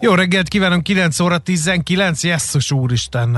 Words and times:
Jó 0.00 0.14
reggelt 0.14 0.48
kívánunk, 0.48 0.82
9 0.82 1.20
óra 1.20 1.38
19, 1.38 2.24
jesszus 2.24 2.70
úristen, 2.70 3.32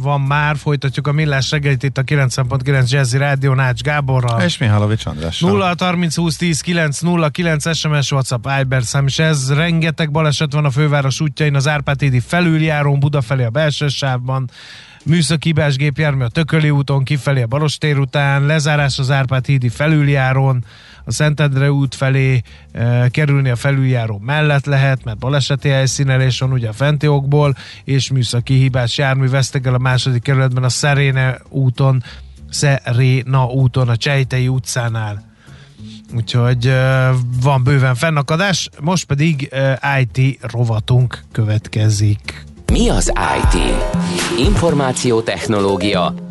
van 0.00 0.20
már, 0.20 0.56
folytatjuk 0.56 1.06
a 1.06 1.12
millás 1.12 1.50
reggelit 1.50 1.82
itt 1.82 1.98
a 1.98 2.02
9.9 2.02 2.88
Jazzy 2.90 3.16
Rádió 3.18 3.54
Nács 3.54 3.80
Gáborral. 3.80 4.40
És 4.40 4.58
Mihálovics 4.58 5.06
Andrással. 5.06 5.50
0 5.50 5.74
30 5.78 6.16
20 6.16 6.36
10 6.36 6.60
9 6.60 7.00
0 7.00 7.28
9 7.28 7.76
SMS 7.76 8.12
WhatsApp 8.12 8.46
Viber 8.48 8.82
szám, 8.82 9.06
és 9.06 9.18
ez 9.18 9.52
rengeteg 9.52 10.10
baleset 10.10 10.52
van 10.52 10.64
a 10.64 10.70
főváros 10.70 11.20
útjain, 11.20 11.54
az 11.54 11.68
Árpád 11.68 12.00
hídi 12.00 12.20
felüljárón, 12.20 13.00
Budafelé 13.00 13.44
a 13.44 13.50
belső 13.50 13.88
sávban, 13.88 14.50
műszaki 15.04 15.54
gépjármű 15.76 16.24
a 16.24 16.28
Tököli 16.28 16.70
úton, 16.70 17.04
kifelé 17.04 17.42
a 17.42 17.46
Barostér 17.46 17.98
után, 17.98 18.46
lezárás 18.46 18.98
az 18.98 19.10
Árpád 19.10 19.46
hídi 19.46 19.68
felüljárón, 19.68 20.64
a 21.04 21.12
Szentendre 21.12 21.70
út 21.70 21.94
felé 21.94 22.42
e, 22.72 23.08
kerülni 23.08 23.48
a 23.48 23.56
felüljáró 23.56 24.18
mellett 24.24 24.64
lehet, 24.64 25.04
mert 25.04 25.18
baleseti 25.18 25.68
helyszínelés 25.68 26.38
van 26.38 26.52
ugye 26.52 26.68
a 26.68 26.72
fenti 26.72 27.06
okból, 27.06 27.56
és 27.84 28.10
műszaki 28.10 28.54
hibás 28.54 28.98
jármű 28.98 29.28
vesztegel 29.28 29.74
a 29.74 29.78
második 29.78 30.22
kerületben 30.22 30.64
a 30.64 30.68
Szeréne 30.68 31.40
úton, 31.48 32.02
Szeréna 32.50 33.46
úton, 33.46 33.88
a 33.88 33.96
Csejtei 33.96 34.48
utcánál. 34.48 35.32
Úgyhogy 36.14 36.66
e, 36.66 37.10
van 37.42 37.62
bőven 37.62 37.94
fennakadás, 37.94 38.68
most 38.80 39.04
pedig 39.04 39.48
e, 39.52 39.98
IT 40.00 40.38
rovatunk 40.52 41.24
következik. 41.32 42.44
Mi 42.72 42.88
az 42.88 43.12
IT? 43.36 43.60
Információtechnológia, 44.38 46.14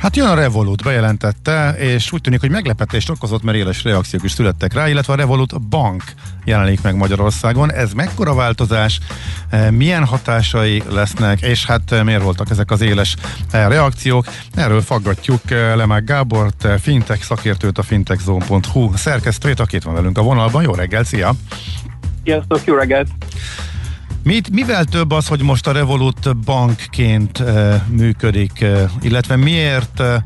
Hát 0.00 0.16
jön 0.16 0.26
a 0.26 0.34
Revolut, 0.34 0.82
bejelentette, 0.82 1.74
és 1.78 2.12
úgy 2.12 2.20
tűnik, 2.20 2.40
hogy 2.40 2.50
meglepetést 2.50 3.10
okozott, 3.10 3.42
mert 3.42 3.56
éles 3.56 3.84
reakciók 3.84 4.24
is 4.24 4.30
születtek 4.30 4.72
rá, 4.72 4.88
illetve 4.88 5.12
a 5.12 5.16
Revolut 5.16 5.60
Bank 5.68 6.02
jelenik 6.44 6.82
meg 6.82 6.96
Magyarországon. 6.96 7.72
Ez 7.72 7.92
mekkora 7.92 8.34
változás, 8.34 8.98
e, 9.50 9.70
milyen 9.70 10.04
hatásai 10.04 10.82
lesznek, 10.88 11.40
és 11.40 11.66
hát 11.66 11.92
e, 11.92 12.02
miért 12.02 12.22
voltak 12.22 12.50
ezek 12.50 12.70
az 12.70 12.80
éles 12.80 13.16
e, 13.50 13.68
reakciók? 13.68 14.26
Erről 14.54 14.82
faggatjuk 14.82 15.50
Lemák 15.50 16.04
Gábort, 16.04 16.68
fintech 16.80 17.22
szakértőt 17.22 17.78
a 17.78 17.82
fintechzone.hu 17.82 18.96
szerkesztőjét, 18.96 19.60
akit 19.60 19.82
van 19.82 19.94
velünk 19.94 20.18
a 20.18 20.22
vonalban. 20.22 20.62
Jó 20.62 20.74
reggel, 20.74 21.04
szia! 21.04 21.32
Sziasztok, 22.24 22.60
jó 22.64 22.74
reggelt! 22.74 23.08
Mit, 24.22 24.50
mivel 24.50 24.84
több 24.84 25.10
az, 25.10 25.26
hogy 25.26 25.42
most 25.42 25.66
a 25.66 25.72
Revolut 25.72 26.36
bankként 26.36 27.40
e, 27.40 27.84
működik, 27.88 28.60
e, 28.60 28.90
illetve 29.00 29.36
miért 29.36 30.00
e, 30.00 30.24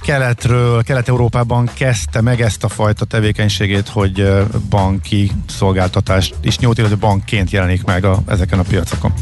keletről, 0.00 0.82
Kelet-Európában 0.82 1.70
kezdte 1.74 2.20
meg 2.20 2.40
ezt 2.40 2.64
a 2.64 2.68
fajta 2.68 3.04
tevékenységét, 3.04 3.88
hogy 3.88 4.32
banki 4.70 5.30
szolgáltatást 5.46 6.34
is 6.40 6.58
nyújt, 6.58 6.78
illetve 6.78 6.96
bankként 6.96 7.50
jelenik 7.50 7.84
meg 7.84 8.04
a, 8.04 8.22
ezeken 8.26 8.58
a 8.58 8.62
piacokon? 8.62 9.12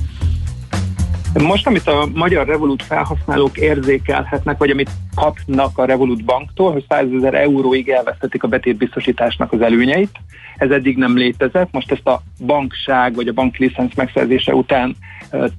Most, 1.42 1.66
amit 1.66 1.86
a 1.86 2.08
magyar 2.14 2.46
Revolut 2.46 2.82
felhasználók 2.82 3.56
érzékelhetnek, 3.56 4.58
vagy 4.58 4.70
amit 4.70 4.90
kapnak 5.14 5.78
a 5.78 5.84
Revolut 5.84 6.24
banktól, 6.24 6.72
hogy 6.72 6.84
100 6.88 7.06
ezer 7.16 7.34
euróig 7.34 7.88
elvesztetik 7.88 8.42
a 8.42 8.48
betétbiztosításnak 8.48 9.52
az 9.52 9.60
előnyeit. 9.60 10.20
Ez 10.56 10.70
eddig 10.70 10.96
nem 10.96 11.16
létezett, 11.16 11.72
most 11.72 11.92
ezt 11.92 12.06
a 12.06 12.22
bankság 12.46 13.14
vagy 13.14 13.28
a 13.28 13.32
banklicenc 13.32 13.94
megszerzése 13.94 14.54
után 14.54 14.96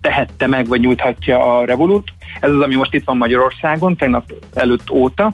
tehette 0.02 0.48
meg, 0.48 0.68
vagy 0.68 0.80
nyújthatja 0.80 1.58
a 1.58 1.66
Revolut. 1.66 2.12
Ez 2.40 2.52
az, 2.52 2.62
ami 2.62 2.76
most 2.76 2.94
itt 2.94 3.06
van 3.06 3.18
Magyarországon, 3.18 3.96
tegnap 3.96 4.34
előtt 4.54 4.92
óta. 4.92 5.34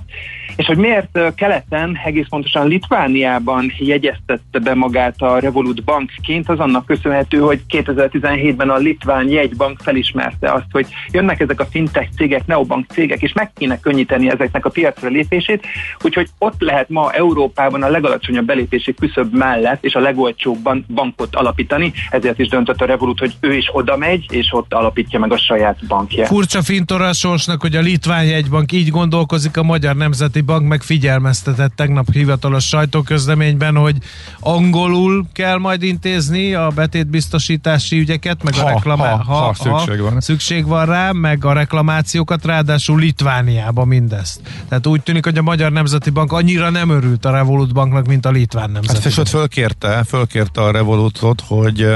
És 0.56 0.66
hogy 0.66 0.78
miért 0.78 1.36
keleten, 1.36 2.00
egész 2.06 2.28
pontosan 2.30 2.68
Litvániában 2.68 3.74
jegyeztette 3.78 4.60
be 4.60 4.74
magát 4.74 5.16
a 5.22 5.40
Revolut 5.40 5.84
bankként, 5.84 6.50
az 6.50 6.60
annak 6.60 6.86
köszönhető, 6.86 7.38
hogy 7.38 7.62
2017-ben 7.70 8.70
a 8.70 8.78
Litván 8.78 9.30
jegybank 9.30 9.80
felismerte 9.82 10.52
azt, 10.52 10.66
hogy 10.72 10.88
jönnek 11.12 11.40
ezek 11.40 11.60
a 11.60 11.66
fintech 11.66 12.10
cégek, 12.18 12.46
neobank 12.46 12.86
cégek, 12.92 13.22
és 13.22 13.34
meg 13.34 13.52
kéne 13.54 13.80
könnyíteni 13.80 14.30
ezeknek 14.30 14.66
a 14.66 14.70
piacra 14.70 15.10
lépését, 15.10 15.66
úgyhogy 16.02 16.30
ott 16.38 16.62
lehet 16.62 16.90
ma 16.90 17.12
Európában 17.12 17.84
a 17.84 17.90
legalacsonyabb 17.90 18.46
belépési 18.46 18.94
küszöb 18.94 19.34
mellett 19.36 19.84
és 19.84 19.96
a 19.96 20.00
legolcsóbban 20.00 20.86
bankot 20.94 21.36
alapítani, 21.36 21.94
ezért 22.10 22.40
is 22.40 22.48
döntött 22.48 22.82
a 22.82 22.86
Revolut, 22.86 23.20
hogy 23.20 23.34
ő 23.40 23.54
is 23.54 23.70
oda 23.72 23.98
megy, 23.98 24.26
és 24.30 24.48
ott 24.52 24.74
alapítja 24.74 25.20
meg 25.20 25.32
a 25.32 25.38
saját 25.38 25.88
bankját. 25.88 26.28
Furcsa 26.28 26.62
fintora 26.86 27.08
a 27.08 27.14
sorsnak, 27.14 27.62
hogy 27.62 27.76
a 27.76 27.82
Litván 27.82 28.26
jegybank 28.26 28.72
így 28.72 28.90
gondolkozik, 28.90 29.58
a 29.58 29.64
Magyar 29.64 29.96
Nemzeti 29.96 30.42
Bank 30.42 30.68
meg 30.68 30.82
figyelmeztetett 30.82 31.76
tegnap 31.76 32.12
hivatalos 32.12 32.68
sajtóközleményben, 32.68 33.76
hogy 33.76 33.96
angolul 34.40 35.26
kell 35.34 35.58
majd 35.58 35.84
intézni 35.84 36.54
a 36.54 36.68
betétbiztosítási 36.76 38.00
ügyeket, 38.00 38.44
meg 38.44 38.56
ha, 38.56 38.66
a 38.66 38.70
reklamá... 38.70 39.10
ha, 39.10 39.34
ha, 39.34 39.34
ha, 39.34 39.54
szükség 39.54 40.02
van. 40.02 40.22
szükség 40.22 40.66
van 40.66 40.86
rá, 40.86 41.12
meg 41.12 41.46
a 41.46 41.54
reklamációkat, 41.54 42.46
ráadásul 42.46 43.00
Litvániába 43.00 43.86
mindezt. 43.86 44.42
Tehát 44.70 44.88
úgy 44.88 45.02
tűnik, 45.02 45.24
hogy 45.24 45.38
a 45.38 45.42
Magyar 45.42 45.72
Nemzeti 45.72 46.10
Bank 46.10 46.32
annyira 46.32 46.70
nem 46.70 46.90
örült 46.90 47.26
a 47.26 47.32
Revolut 47.32 47.74
Banknak, 47.74 48.08
mint 48.08 48.26
a 48.26 48.32
Litván 48.32 48.72
Nemzeti 48.72 49.04
hát, 49.04 49.16
Bank. 49.16 49.28
fölkérte, 49.28 50.04
fölkérte 50.04 50.62
a 50.62 50.72
Revolutot, 50.72 51.42
hogy 51.48 51.88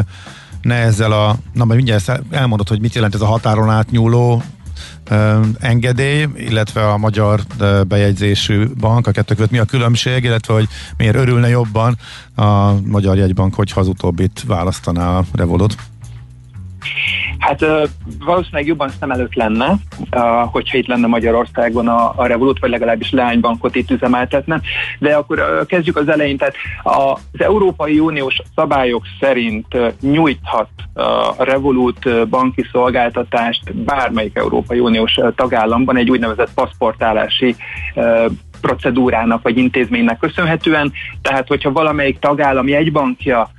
ne 0.62 0.76
ezzel 0.76 1.12
a, 1.12 1.38
na 1.54 1.66
majd 1.66 1.84
mindjárt 1.84 2.22
elmondod, 2.30 2.68
hogy 2.68 2.80
mit 2.80 2.94
jelent 2.94 3.14
ez 3.14 3.22
a 3.22 3.26
határon 3.26 3.70
átnyúló 3.70 4.44
engedély, 5.60 6.28
illetve 6.36 6.90
a 6.90 6.98
magyar 6.98 7.42
bejegyzésű 7.88 8.68
bank, 8.80 9.08
a 9.08 9.12
kettő 9.12 9.36
között 9.36 9.52
mi 9.52 9.58
a 9.58 9.66
különbség, 9.66 10.24
illetve 10.24 10.54
hogy 10.54 10.68
miért 10.98 11.16
örülne 11.16 11.50
jobban 11.50 11.98
a 12.36 12.72
magyar 12.86 13.18
jegybank, 13.18 13.56
hogyha 13.56 13.80
az 13.80 13.88
utóbbit 13.88 14.44
választaná 14.48 15.18
a 15.18 15.26
Revolut? 15.34 15.76
Hát 17.40 17.66
valószínűleg 18.26 18.66
jobban 18.66 18.90
szem 19.00 19.12
előtt 19.12 19.34
lenne, 19.34 19.74
hogyha 20.52 20.78
itt 20.78 20.88
lenne 20.88 21.08
Magyarországon 21.08 21.88
a, 21.88 22.14
a 22.16 22.26
Revolut, 22.26 22.60
vagy 22.60 22.70
legalábbis 22.70 23.12
leánybankot 23.12 23.76
itt 23.76 23.92
üzemeltetne. 23.92 24.62
De 25.00 25.16
akkor 25.16 25.66
kezdjük 25.66 25.98
az 25.98 26.10
elején. 26.10 26.38
Tehát 26.38 26.56
az 26.84 27.42
Európai 27.42 28.00
Uniós 28.00 28.42
szabályok 28.56 29.04
szerint 29.20 29.78
nyújthat 30.02 30.70
a 31.38 31.44
Revolut 31.44 32.28
banki 32.30 32.66
szolgáltatást 32.72 33.76
bármelyik 33.76 34.38
Európai 34.38 34.80
Uniós 34.80 35.20
tagállamban 35.36 35.98
egy 35.98 36.10
úgynevezett 36.10 36.54
paszportálási 36.54 37.56
procedúrának 38.62 39.42
vagy 39.44 39.58
intézménynek 39.58 40.18
köszönhetően. 40.18 40.92
Tehát, 41.22 41.48
hogyha 41.48 41.72
valamelyik 41.72 42.20
tagállam 42.20 42.68
jegybankja 42.68 43.50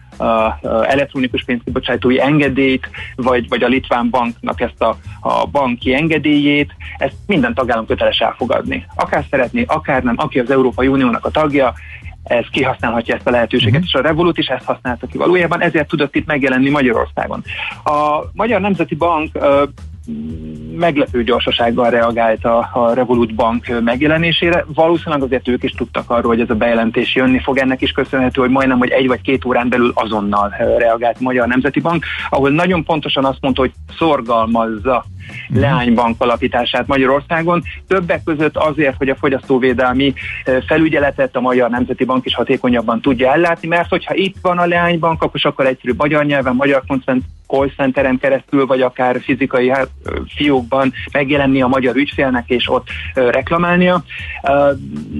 elektronikus 0.82 1.44
pénzkibocsátói 1.44 2.20
engedélyt, 2.20 2.90
vagy, 3.16 3.48
vagy 3.48 3.62
a 3.62 3.68
Litván 3.68 4.10
banknak 4.10 4.60
ezt 4.60 4.82
a, 4.82 4.96
a 5.20 5.46
banki 5.46 5.94
engedélyét, 5.94 6.74
ezt 6.98 7.14
minden 7.26 7.54
tagállam 7.54 7.86
köteles 7.86 8.18
elfogadni. 8.18 8.86
Akár 8.94 9.24
szeretné, 9.30 9.64
akár 9.68 10.02
nem, 10.02 10.14
aki 10.18 10.38
az 10.38 10.50
Európai 10.50 10.86
Uniónak 10.86 11.24
a 11.24 11.30
tagja, 11.30 11.74
ez 12.22 12.44
kihasználhatja 12.50 13.14
ezt 13.14 13.26
a 13.26 13.30
lehetőséget, 13.30 13.74
uh-huh. 13.74 13.88
és 13.88 13.94
a 13.94 14.02
Revolut 14.02 14.38
is 14.38 14.46
ezt 14.46 14.64
használta 14.64 15.06
ki 15.06 15.18
valójában, 15.18 15.62
ezért 15.62 15.88
tudott 15.88 16.14
itt 16.14 16.26
megjelenni 16.26 16.70
Magyarországon. 16.70 17.44
A 17.84 18.24
Magyar 18.32 18.60
Nemzeti 18.60 18.94
Bank 18.94 19.38
meglepő 20.76 21.24
gyorsasággal 21.24 21.90
reagált 21.90 22.44
a, 22.44 22.70
a 22.72 22.92
Revolut 22.94 23.34
Bank 23.34 23.80
megjelenésére. 23.80 24.64
Valószínűleg 24.74 25.22
azért 25.22 25.48
ők 25.48 25.62
is 25.62 25.70
tudtak 25.70 26.10
arról, 26.10 26.32
hogy 26.32 26.40
ez 26.40 26.50
a 26.50 26.54
bejelentés 26.54 27.14
jönni 27.14 27.38
fog. 27.38 27.58
Ennek 27.58 27.80
is 27.80 27.90
köszönhető, 27.90 28.40
hogy 28.40 28.50
majdnem, 28.50 28.78
hogy 28.78 28.90
egy 28.90 29.06
vagy 29.06 29.20
két 29.20 29.44
órán 29.44 29.68
belül 29.68 29.92
azonnal 29.94 30.54
reagált 30.78 31.16
a 31.18 31.22
Magyar 31.22 31.46
Nemzeti 31.46 31.80
Bank, 31.80 32.04
ahol 32.30 32.50
nagyon 32.50 32.84
pontosan 32.84 33.24
azt 33.24 33.38
mondta, 33.40 33.60
hogy 33.60 33.72
szorgalmazza 33.98 35.04
uh-huh. 35.48 35.60
leánybank 35.60 36.22
alapítását 36.22 36.86
Magyarországon. 36.86 37.62
Többek 37.86 38.22
között 38.24 38.56
azért, 38.56 38.96
hogy 38.96 39.08
a 39.08 39.16
fogyasztóvédelmi 39.16 40.12
felügyeletet 40.66 41.36
a 41.36 41.40
Magyar 41.40 41.70
Nemzeti 41.70 42.04
Bank 42.04 42.24
is 42.24 42.34
hatékonyabban 42.34 43.00
tudja 43.00 43.32
ellátni, 43.32 43.68
mert 43.68 43.88
hogyha 43.88 44.14
itt 44.14 44.36
van 44.42 44.58
a 44.58 44.66
leánybank, 44.66 45.22
akkor 45.22 45.40
sokkal 45.40 45.66
egyszerűbb 45.66 45.98
magyar 45.98 46.24
nyelven, 46.24 46.54
magyar 46.54 46.82
call 47.48 47.70
centeren 47.76 48.18
keresztül, 48.18 48.66
vagy 48.66 48.80
akár 48.80 49.20
fizikai 49.20 49.70
hát, 49.70 49.88
fiókban 50.36 50.92
megjelenni 51.12 51.62
a 51.62 51.66
magyar 51.66 51.96
ügyfélnek, 51.96 52.48
és 52.48 52.70
ott 52.70 52.86
reklamálnia. 53.14 54.04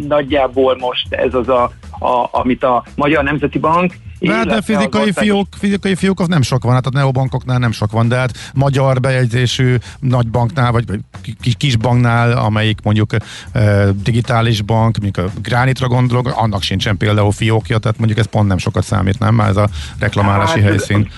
Nagyjából 0.09 0.77
most 0.79 1.13
ez 1.13 1.35
az, 1.35 1.49
a, 1.49 1.63
a, 1.99 2.29
amit 2.31 2.65
a 2.65 2.85
Magyar 2.95 3.25
Nemzeti 3.25 3.59
Bank 3.59 3.95
de 4.21 4.35
hát 4.35 4.51
a 4.51 4.63
fizikai, 4.63 5.13
fiók, 5.13 5.47
fizikai 5.59 5.95
fiók 5.95 6.21
az 6.21 6.29
nem 6.29 6.43
sok 6.43 6.63
van, 6.63 6.73
hát 6.73 6.87
a 6.87 6.91
neobankoknál 6.93 7.59
nem 7.59 7.73
sok 7.73 7.91
van, 7.91 8.09
de 8.09 8.17
hát 8.17 8.51
magyar 8.55 9.01
bejegyzésű 9.01 9.77
nagy 10.01 10.29
banknál, 10.29 10.73
vagy 10.73 10.85
kis, 11.41 11.55
kis 11.57 11.77
banknál, 11.77 12.33
amelyik 12.33 12.79
mondjuk 12.83 13.11
e, 13.53 13.91
digitális 14.03 14.63
bank, 14.63 14.99
mondjuk 15.01 15.27
a 15.27 15.41
Gránitra 15.43 15.89
gondolok, 15.89 16.33
annak 16.37 16.63
sincsen 16.63 16.97
például 16.97 17.33
fiókja, 17.33 17.79
tehát 17.79 17.99
mondjuk 17.99 18.19
ez 18.19 18.27
pont 18.27 18.49
nem 18.49 18.59
sokat 18.59 18.85
számít, 18.85 19.19
nem? 19.19 19.35
Már 19.35 19.49
ez 19.49 19.57
a 19.57 19.69
reklamálási 19.99 20.61
hát, 20.61 20.69
helyszín. 20.69 21.11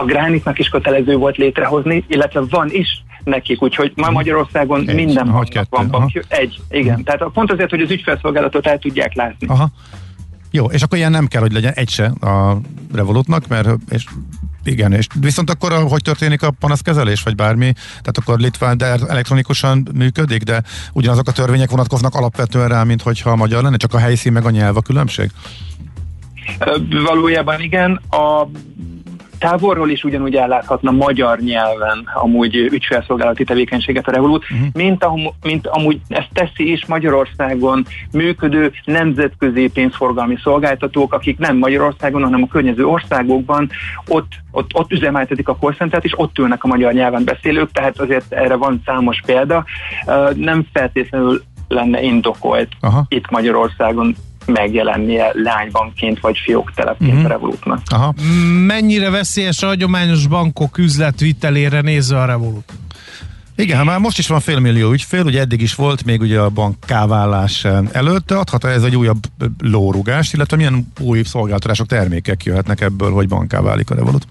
A 0.00 0.04
Gránitnak 0.04 0.58
is 0.58 0.68
kötelező 0.68 1.16
volt 1.16 1.36
létrehozni, 1.36 2.04
illetve 2.08 2.40
van 2.50 2.68
is 2.70 3.04
nekik, 3.24 3.62
úgyhogy 3.62 3.92
ma 3.96 4.10
Magyarországon 4.10 4.88
egy, 4.88 4.94
minden 4.94 5.30
van 5.70 5.88
bankja. 5.90 6.22
Egy, 6.28 6.60
igen. 6.70 6.88
Uh-huh. 6.88 7.04
Tehát 7.04 7.32
pont 7.32 7.52
azért, 7.52 7.70
hogy 7.70 7.80
az 7.80 7.90
ügyfelszolgálatot 7.90 8.66
el 8.66 8.78
tudják 8.78 9.14
látni. 9.14 9.46
Aha. 9.46 9.70
Jó, 10.50 10.64
és 10.64 10.82
akkor 10.82 10.98
ilyen 10.98 11.10
nem 11.10 11.26
kell, 11.26 11.40
hogy 11.40 11.52
legyen 11.52 11.72
egy 11.72 11.88
se 11.88 12.04
a 12.04 12.60
Revolutnak, 12.92 13.48
mert 13.48 13.68
és 13.90 14.04
igen, 14.64 14.92
és 14.92 15.06
viszont 15.20 15.50
akkor 15.50 15.72
hogy 15.72 16.02
történik 16.02 16.42
a 16.42 16.50
panaszkezelés, 16.50 17.22
vagy 17.22 17.34
bármi? 17.34 17.72
Tehát 17.72 18.18
akkor 18.18 18.38
Litván, 18.38 18.78
de 18.78 18.96
elektronikusan 19.08 19.88
működik, 19.94 20.42
de 20.42 20.62
ugyanazok 20.92 21.28
a 21.28 21.32
törvények 21.32 21.70
vonatkoznak 21.70 22.14
alapvetően 22.14 22.68
rá, 22.68 22.82
mint 22.82 23.02
hogyha 23.02 23.30
a 23.30 23.36
magyar 23.36 23.62
lenne, 23.62 23.76
csak 23.76 23.94
a 23.94 23.98
helyszín 23.98 24.32
meg 24.32 24.44
a 24.44 24.50
nyelv 24.50 24.76
a 24.76 24.80
különbség? 24.80 25.30
Valójában 27.04 27.60
igen. 27.60 28.00
A 28.10 28.48
távolról 29.38 29.90
is 29.90 30.04
ugyanúgy 30.04 30.34
elláthatna 30.34 30.90
magyar 30.90 31.38
nyelven 31.38 32.08
amúgy 32.14 32.56
ügyfélszolgálati 32.56 33.44
tevékenységet 33.44 34.08
a 34.08 34.10
Revolut, 34.10 34.44
uh-huh. 34.50 34.68
mint, 34.72 35.04
am, 35.04 35.20
mint 35.42 35.66
amúgy 35.66 36.00
ezt 36.08 36.28
teszi 36.32 36.72
is 36.72 36.86
Magyarországon 36.86 37.86
működő 38.12 38.72
nemzetközi 38.84 39.68
pénzforgalmi 39.68 40.36
szolgáltatók, 40.42 41.12
akik 41.12 41.38
nem 41.38 41.56
Magyarországon, 41.56 42.22
hanem 42.22 42.42
a 42.42 42.46
környező 42.46 42.86
országokban 42.86 43.70
ott, 44.06 44.32
ott, 44.50 44.70
ott 44.74 44.92
üzemeltetik 44.92 45.48
a 45.48 45.56
call 45.56 45.74
és 46.00 46.18
ott 46.18 46.38
ülnek 46.38 46.64
a 46.64 46.66
magyar 46.66 46.92
nyelven 46.92 47.24
beszélők, 47.24 47.72
tehát 47.72 48.00
azért 48.00 48.32
erre 48.32 48.54
van 48.54 48.82
számos 48.84 49.22
példa. 49.26 49.64
Nem 50.34 50.66
feltétlenül 50.72 51.42
lenne 51.68 52.02
indokolt 52.02 52.68
Aha. 52.80 53.04
itt 53.08 53.30
Magyarországon 53.30 54.14
megjelennie 54.48 55.30
lánybankként 55.32 56.20
vagy 56.20 56.38
fióktelepként 56.44 57.12
uh-huh. 57.12 57.24
a 57.24 57.28
Revolutnak. 57.28 57.80
Aha. 57.90 58.14
Mennyire 58.66 59.10
veszélyes 59.10 59.62
a 59.62 59.66
hagyományos 59.66 60.26
bankok 60.26 60.78
üzletvitelére 60.78 61.80
nézve 61.80 62.20
a 62.20 62.24
Revolut? 62.24 62.72
Igen, 63.56 63.76
hát 63.76 63.84
már 63.84 63.98
most 63.98 64.18
is 64.18 64.26
van 64.26 64.40
félmillió 64.40 64.92
ügyfél, 64.92 65.24
ugye 65.24 65.40
eddig 65.40 65.60
is 65.60 65.74
volt 65.74 66.04
még 66.04 66.20
ugye 66.20 66.40
a 66.40 66.48
bank 66.48 66.76
káválás 66.86 67.66
előtte, 67.92 68.38
adhat 68.38 68.64
ez 68.64 68.82
egy 68.82 68.96
újabb 68.96 69.18
lórugást, 69.60 70.34
illetve 70.34 70.56
milyen 70.56 70.92
új 71.00 71.22
szolgáltatások, 71.22 71.86
termékek 71.86 72.44
jöhetnek 72.44 72.80
ebből, 72.80 73.12
hogy 73.12 73.28
banká 73.28 73.60
válik 73.60 73.90
a 73.90 73.94
Revolut? 73.94 74.26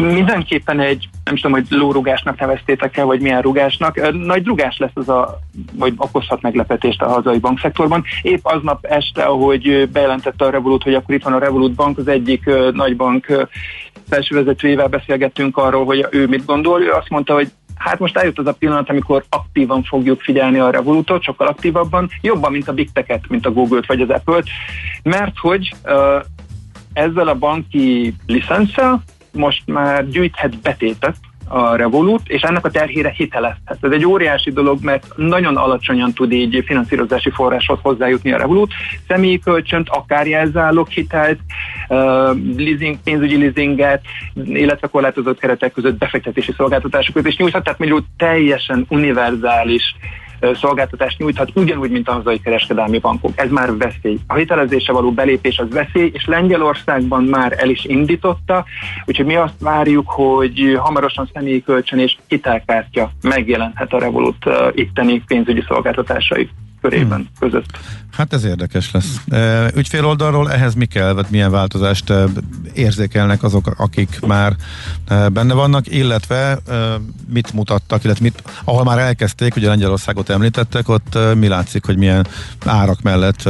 Mindenképpen 0.00 0.80
egy, 0.80 1.08
nem 1.24 1.34
tudom, 1.34 1.52
hogy 1.52 1.66
lórugásnak 1.68 2.40
neveztétek 2.40 2.96
el, 2.96 3.04
vagy 3.04 3.20
milyen 3.20 3.42
rugásnak. 3.42 4.12
Nagy 4.12 4.46
rugás 4.46 4.78
lesz 4.78 4.90
az 4.94 5.08
a, 5.08 5.38
vagy 5.72 5.92
okozhat 5.96 6.42
meglepetést 6.42 7.02
a 7.02 7.08
hazai 7.08 7.38
bankszektorban. 7.38 8.04
Épp 8.22 8.44
aznap 8.44 8.84
este, 8.84 9.22
ahogy 9.22 9.88
bejelentette 9.92 10.44
a 10.44 10.50
Revolut, 10.50 10.82
hogy 10.82 10.94
akkor 10.94 11.14
itt 11.14 11.22
van 11.22 11.32
a 11.32 11.38
Revolut 11.38 11.74
Bank, 11.74 11.98
az 11.98 12.08
egyik 12.08 12.50
nagy 12.72 12.96
bank 12.96 13.48
felső 14.08 14.34
vezetőjével 14.34 14.88
beszélgettünk 14.88 15.56
arról, 15.56 15.84
hogy 15.84 16.06
ő 16.10 16.26
mit 16.26 16.44
gondol. 16.44 16.82
Ő 16.82 16.90
azt 16.90 17.08
mondta, 17.08 17.34
hogy 17.34 17.52
Hát 17.82 17.98
most 17.98 18.16
eljött 18.16 18.38
az 18.38 18.46
a 18.46 18.52
pillanat, 18.52 18.88
amikor 18.88 19.24
aktívan 19.28 19.82
fogjuk 19.82 20.20
figyelni 20.20 20.58
a 20.58 20.70
Revolutot, 20.70 21.22
sokkal 21.22 21.46
aktívabban, 21.46 22.08
jobban, 22.20 22.52
mint 22.52 22.68
a 22.68 22.72
Big 22.72 22.92
Tech-et, 22.92 23.28
mint 23.28 23.46
a 23.46 23.52
Google-t 23.52 23.86
vagy 23.86 24.00
az 24.00 24.10
Apple-t, 24.10 24.46
mert 25.02 25.38
hogy 25.38 25.74
ezzel 26.92 27.28
a 27.28 27.34
banki 27.34 28.14
licenszel 28.26 29.02
most 29.32 29.62
már 29.66 30.08
gyűjthet 30.08 30.60
betétet 30.60 31.16
a 31.48 31.76
Revolut, 31.76 32.22
és 32.26 32.42
ennek 32.42 32.64
a 32.64 32.70
terhére 32.70 33.10
hitelezhet. 33.10 33.78
Ez 33.80 33.90
egy 33.90 34.06
óriási 34.06 34.50
dolog, 34.50 34.78
mert 34.82 35.06
nagyon 35.16 35.56
alacsonyan 35.56 36.12
tud 36.12 36.32
így 36.32 36.62
finanszírozási 36.66 37.30
forráshoz 37.30 37.78
hozzájutni 37.82 38.32
a 38.32 38.38
Revolut. 38.38 38.72
Személyi 39.08 39.38
kölcsönt, 39.38 39.88
akár 39.88 40.26
jelzálog 40.26 40.88
hitelt, 40.88 41.38
leasing, 42.56 42.96
pénzügyi 43.04 43.38
leasinget, 43.38 44.00
illetve 44.34 44.86
korlátozott 44.86 45.38
keretek 45.38 45.72
között 45.72 45.98
befektetési 45.98 46.52
szolgáltatásokat 46.56 47.26
is 47.26 47.36
nyújthat, 47.36 47.64
tehát 47.64 47.78
mondjuk 47.78 48.04
teljesen 48.16 48.86
univerzális 48.88 49.94
szolgáltatást 50.54 51.18
nyújthat, 51.18 51.50
ugyanúgy, 51.54 51.90
mint 51.90 52.08
a 52.08 52.12
hazai 52.12 52.40
kereskedelmi 52.40 52.98
bankok. 52.98 53.32
Ez 53.34 53.50
már 53.50 53.76
veszély. 53.76 54.18
A 54.26 54.34
hitelezésre 54.34 54.92
való 54.92 55.12
belépés 55.12 55.58
az 55.58 55.70
veszély, 55.70 56.10
és 56.14 56.26
Lengyelországban 56.26 57.24
már 57.24 57.54
el 57.58 57.68
is 57.68 57.84
indította, 57.84 58.64
úgyhogy 59.04 59.26
mi 59.26 59.34
azt 59.36 59.60
várjuk, 59.60 60.10
hogy 60.10 60.76
hamarosan 60.78 61.30
személyi 61.34 61.62
kölcsön 61.62 61.98
és 61.98 62.16
hitelkártya 62.28 63.10
megjelenhet 63.22 63.92
a 63.92 63.98
Revolut 63.98 64.44
itteni 64.74 65.22
pénzügyi 65.26 65.64
szolgáltatásai 65.68 66.48
körében 66.82 67.18
hmm. 67.18 67.48
között. 67.48 67.78
Hát 68.12 68.32
ez 68.32 68.44
érdekes 68.44 68.90
lesz. 68.90 69.20
Ügyfél 69.74 70.04
oldalról 70.04 70.50
ehhez 70.52 70.74
mi 70.74 70.84
kell, 70.84 71.12
vagy 71.12 71.26
milyen 71.30 71.50
változást 71.50 72.12
érzékelnek 72.74 73.42
azok, 73.42 73.74
akik 73.76 74.20
már 74.26 74.56
benne 75.08 75.54
vannak, 75.54 75.94
illetve 75.94 76.58
mit 77.28 77.52
mutattak, 77.52 78.04
illetve 78.04 78.22
mit, 78.22 78.42
ahol 78.64 78.84
már 78.84 78.98
elkezdték, 78.98 79.56
ugye 79.56 79.68
Lengyelországot 79.68 80.28
említettek, 80.28 80.88
ott 80.88 81.18
mi 81.34 81.48
látszik, 81.48 81.84
hogy 81.84 81.96
milyen 81.96 82.26
árak 82.64 83.02
mellett 83.02 83.48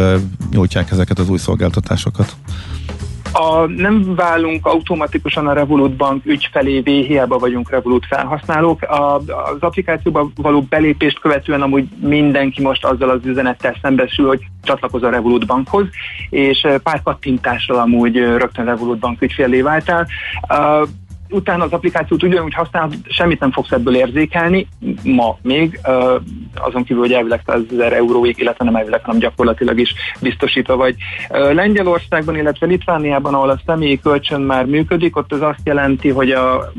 nyújtják 0.51 0.91
ezeket 0.91 1.19
az 1.19 1.29
új 1.29 1.39
szolgáltatásokat? 1.39 2.37
A, 3.33 3.67
nem 3.67 4.15
válunk 4.15 4.67
automatikusan 4.67 5.47
a 5.47 5.53
Revolut 5.53 5.97
Bank 5.97 6.27
ügyfelévé, 6.27 7.01
hiába 7.01 7.39
vagyunk 7.39 7.71
Revolut 7.71 8.07
felhasználók. 8.07 8.83
A, 8.83 9.17
az 9.17 9.61
applikációba 9.61 10.31
való 10.37 10.61
belépést 10.61 11.21
követően 11.21 11.63
amúgy 11.63 11.85
mindenki 12.01 12.63
most 12.63 12.85
azzal 12.85 13.11
az 13.11 13.21
üzenettel 13.25 13.77
szembesül, 13.83 14.27
hogy 14.27 14.41
csatlakoz 14.63 15.03
a 15.03 15.11
Revolut 15.11 15.47
Bankhoz, 15.47 15.87
és 16.31 16.67
pár 16.83 17.03
kattintással 17.03 17.79
amúgy 17.79 18.17
rögtön 18.17 18.65
Revolut 18.65 18.99
Bank 18.99 19.23
ügyfélé 19.23 19.61
váltál 19.61 20.07
utána 21.33 21.65
az 21.65 21.73
applikációt 21.73 22.23
ugyanúgy 22.23 22.55
használ, 22.55 22.91
semmit 23.09 23.41
nem 23.41 23.53
fogsz 23.53 23.71
ebből 23.71 23.97
érzékelni, 23.97 24.67
ma 25.03 25.39
még, 25.43 25.81
azon 26.55 26.85
kívül, 26.85 27.03
hogy 27.03 27.13
elvileg 27.13 27.41
100 27.47 27.61
ezer 27.73 27.93
euróig, 27.93 28.39
illetve 28.39 28.65
nem 28.65 28.77
elvileg, 28.77 29.05
hanem 29.05 29.21
gyakorlatilag 29.21 29.79
is 29.79 29.95
biztosítva 30.21 30.77
vagy. 30.77 30.95
Lengyelországban, 31.29 32.37
illetve 32.37 32.67
Litvániában, 32.67 33.35
ahol 33.35 33.51
a 33.51 33.61
személyi 33.67 34.01
kölcsön 34.01 34.41
már 34.41 34.65
működik, 34.65 35.17
ott 35.17 35.33
az 35.33 35.41
azt 35.41 35.61
jelenti, 35.65 36.09
hogy 36.09 36.31
a 36.31 36.73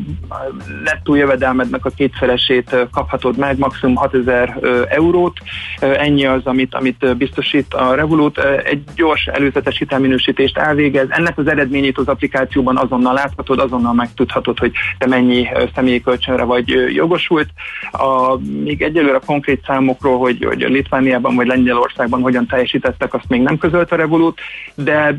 nettó 0.84 1.16
jövedelmednek 1.16 1.86
a 1.86 1.90
kétfelesét 1.90 2.76
kaphatod 2.92 3.38
meg, 3.38 3.58
maximum 3.58 3.96
6000 3.96 4.60
eurót. 4.90 5.38
Ennyi 5.80 6.26
az, 6.26 6.42
amit, 6.44 6.76
amit 6.76 7.18
biztosít 7.18 7.74
a 7.74 7.96
Revolut. 7.96 8.40
Egy 8.64 8.84
gyors 8.96 9.26
előzetes 9.26 9.78
hitelminősítést 9.78 10.58
elvégez. 10.58 11.08
Ennek 11.10 11.38
az 11.38 11.48
eredményét 11.48 11.98
az 11.98 12.08
applikációban 12.08 12.78
azonnal 12.78 13.14
láthatod, 13.14 13.60
azonnal 13.60 13.94
megtudhatod 13.94 14.42
láthatod, 14.44 14.60
hogy 14.60 14.72
te 14.98 15.08
mennyi 15.08 15.50
személyi 15.76 16.02
kölcsönre 16.02 16.44
vagy 16.44 16.68
jogosult. 16.94 17.50
A, 17.92 18.38
még 18.64 18.82
egyelőre 18.82 19.20
konkrét 19.26 19.64
számokról, 19.66 20.18
hogy, 20.18 20.44
hogy 20.44 20.60
Litvániában 20.60 21.36
vagy 21.36 21.48
Lengyelországban 21.48 22.22
hogyan 22.22 22.48
teljesítettek, 22.48 23.14
azt 23.14 23.28
még 23.28 23.42
nem 23.42 23.58
közölt 23.58 23.92
a 23.92 23.96
Revolut, 23.96 24.40
de 24.76 25.16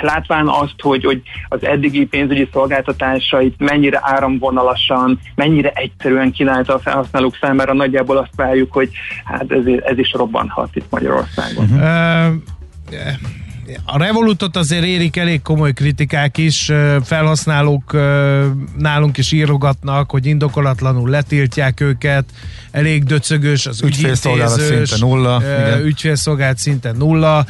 látván 0.00 0.48
azt, 0.48 0.80
hogy, 0.82 1.04
hogy 1.04 1.22
az 1.48 1.64
eddigi 1.64 2.06
pénzügyi 2.06 2.48
szolgáltatásait 2.52 3.54
mennyire 3.58 4.00
áramvonalasan, 4.02 5.20
mennyire 5.34 5.70
egyszerűen 5.74 6.32
kínálta 6.32 6.74
a 6.74 6.78
felhasználók 6.78 7.36
számára, 7.40 7.72
nagyjából 7.72 8.16
azt 8.16 8.34
várjuk, 8.36 8.72
hogy 8.72 8.90
hát 9.24 9.52
ez, 9.52 9.64
ez 9.84 9.98
is 9.98 10.12
robbanhat 10.12 10.76
itt 10.76 10.90
Magyarországon. 10.90 11.64
Uh-huh. 11.64 11.80
Uh, 12.90 13.47
a 13.84 13.98
Revolutot 13.98 14.56
azért 14.56 14.84
érik 14.84 15.16
elég 15.16 15.42
komoly 15.42 15.72
kritikák 15.72 16.38
is, 16.38 16.72
felhasználók 17.04 17.92
nálunk 18.78 19.18
is 19.18 19.32
írogatnak, 19.32 20.10
hogy 20.10 20.26
indokolatlanul 20.26 21.10
letiltják 21.10 21.80
őket, 21.80 22.24
elég 22.70 23.04
döcögös 23.04 23.66
az 23.66 23.82
ügyfélszolgálat 23.82 24.60
szinte 24.60 24.96
nulla, 24.98 25.42
ügyfélszolgálat 25.82 26.58
szinte 26.58 26.92
nulla, 26.92 27.46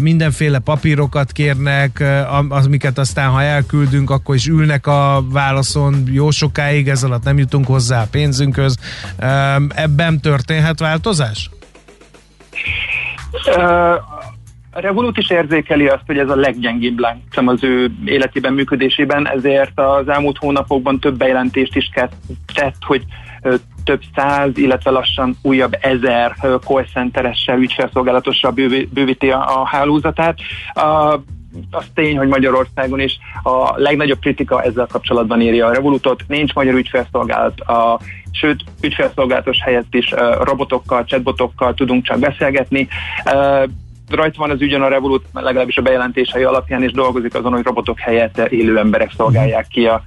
mindenféle 0.00 0.58
papírokat 0.58 1.32
kérnek, 1.32 2.04
amiket 2.48 2.98
aztán 2.98 3.30
ha 3.30 3.42
elküldünk, 3.42 4.10
akkor 4.10 4.34
is 4.34 4.46
ülnek 4.46 4.86
a 4.86 5.24
válaszon 5.30 6.02
jó 6.10 6.30
sokáig, 6.30 6.88
ez 6.88 7.02
alatt 7.02 7.24
nem 7.24 7.38
jutunk 7.38 7.66
hozzá 7.66 8.02
a 8.02 8.06
pénzünkhöz. 8.10 8.76
Ebben 9.74 10.20
történhet 10.20 10.78
változás? 10.80 11.50
A 14.78 14.80
Revolut 14.80 15.18
is 15.18 15.30
érzékeli 15.30 15.86
azt, 15.86 16.02
hogy 16.06 16.18
ez 16.18 16.28
a 16.28 16.36
leggyengébb 16.36 16.98
láncem 16.98 17.48
az 17.48 17.64
ő 17.64 17.90
életében, 18.04 18.52
működésében, 18.52 19.28
ezért 19.28 19.80
az 19.80 20.08
elmúlt 20.08 20.38
hónapokban 20.38 21.00
több 21.00 21.16
bejelentést 21.16 21.76
is 21.76 21.90
tett, 22.54 22.76
hogy 22.80 23.02
több 23.84 24.00
száz, 24.14 24.50
illetve 24.54 24.90
lassan 24.90 25.36
újabb 25.42 25.76
ezer 25.80 26.34
call 26.64 26.84
centeressel, 26.92 27.58
ügyfelszolgálatossal 27.58 28.50
bővíti 28.90 29.30
a, 29.30 29.60
a 29.60 29.66
hálózatát. 29.66 30.38
A, 30.72 31.14
az 31.70 31.84
tény, 31.94 32.18
hogy 32.18 32.28
Magyarországon 32.28 33.00
is 33.00 33.18
a 33.42 33.72
legnagyobb 33.76 34.18
kritika 34.18 34.62
ezzel 34.62 34.86
kapcsolatban 34.86 35.40
írja 35.40 35.66
a 35.66 35.72
Revolutot. 35.72 36.22
Nincs 36.26 36.54
magyar 36.54 36.74
ügyfelszolgálat, 36.74 37.60
a, 37.60 38.00
sőt, 38.30 38.64
ügyfelszolgálatos 38.82 39.62
helyett 39.62 39.94
is 39.94 40.14
robotokkal, 40.40 41.04
chatbotokkal 41.04 41.74
tudunk 41.74 42.04
csak 42.04 42.18
beszélgetni 42.18 42.88
rajta 44.10 44.38
van 44.38 44.50
az 44.50 44.60
ügyön 44.60 44.82
a 44.82 44.88
Revolut, 44.88 45.24
legalábbis 45.32 45.76
a 45.76 45.82
bejelentései 45.82 46.42
alapján, 46.42 46.82
és 46.82 46.92
dolgozik 46.92 47.34
azon, 47.34 47.52
hogy 47.52 47.64
robotok 47.64 47.98
helyett 47.98 48.38
élő 48.38 48.78
emberek 48.78 49.12
szolgálják 49.16 49.66
ki 49.66 49.86
a 49.86 50.02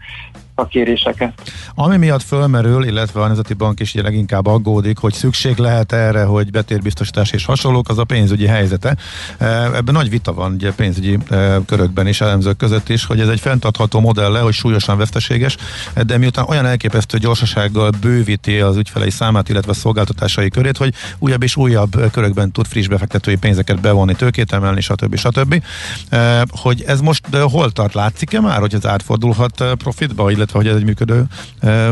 a 0.61 0.67
kéréseket. 0.67 1.33
Ami 1.75 1.97
miatt 1.97 2.23
fölmerül, 2.23 2.85
illetve 2.85 3.21
a 3.21 3.25
Nemzeti 3.25 3.53
Bank 3.53 3.79
is 3.79 3.93
ugye 3.93 4.03
leginkább 4.03 4.47
aggódik, 4.47 4.97
hogy 4.97 5.13
szükség 5.13 5.57
lehet 5.57 5.91
erre, 5.91 6.23
hogy 6.23 6.51
betérbiztosítás 6.51 7.31
és 7.31 7.45
hasonlók, 7.45 7.89
az 7.89 7.97
a 7.97 8.03
pénzügyi 8.03 8.45
helyzete. 8.45 8.95
E, 9.37 9.45
ebben 9.63 9.93
nagy 9.93 10.09
vita 10.09 10.33
van 10.33 10.53
ugye 10.53 10.71
pénzügyi 10.71 11.17
e, 11.29 11.59
körökben 11.65 12.07
is, 12.07 12.21
elemzők 12.21 12.57
között 12.57 12.89
is, 12.89 13.05
hogy 13.05 13.19
ez 13.19 13.27
egy 13.27 13.39
fenntartható 13.39 13.99
modell 13.99 14.39
hogy 14.41 14.53
súlyosan 14.53 14.97
veszteséges, 14.97 15.57
de 16.05 16.17
miután 16.17 16.45
olyan 16.47 16.65
elképesztő 16.65 17.17
gyorsasággal 17.17 17.89
bővíti 18.01 18.59
az 18.59 18.77
ügyfelei 18.77 19.09
számát, 19.09 19.49
illetve 19.49 19.73
szolgáltatásai 19.73 20.49
körét, 20.49 20.77
hogy 20.77 20.93
újabb 21.19 21.43
és 21.43 21.55
újabb 21.55 22.11
körökben 22.11 22.51
tud 22.51 22.65
friss 22.65 22.87
befektetői 22.87 23.35
pénzeket 23.35 23.81
bevonni, 23.81 24.15
tőkét 24.15 24.53
emelni, 24.53 24.81
stb. 24.81 25.15
stb. 25.15 25.63
E, 26.09 26.45
hogy 26.49 26.83
ez 26.87 27.01
most 27.01 27.35
hol 27.35 27.71
tart, 27.71 27.93
látszik-e 27.93 28.39
már, 28.39 28.59
hogy 28.59 28.73
ez 28.73 28.85
átfordulhat 28.85 29.63
profitba, 29.77 30.31
illetve 30.31 30.50
hogy 30.51 30.67
ez 30.67 30.75
egy 30.75 30.86
működő 30.86 31.24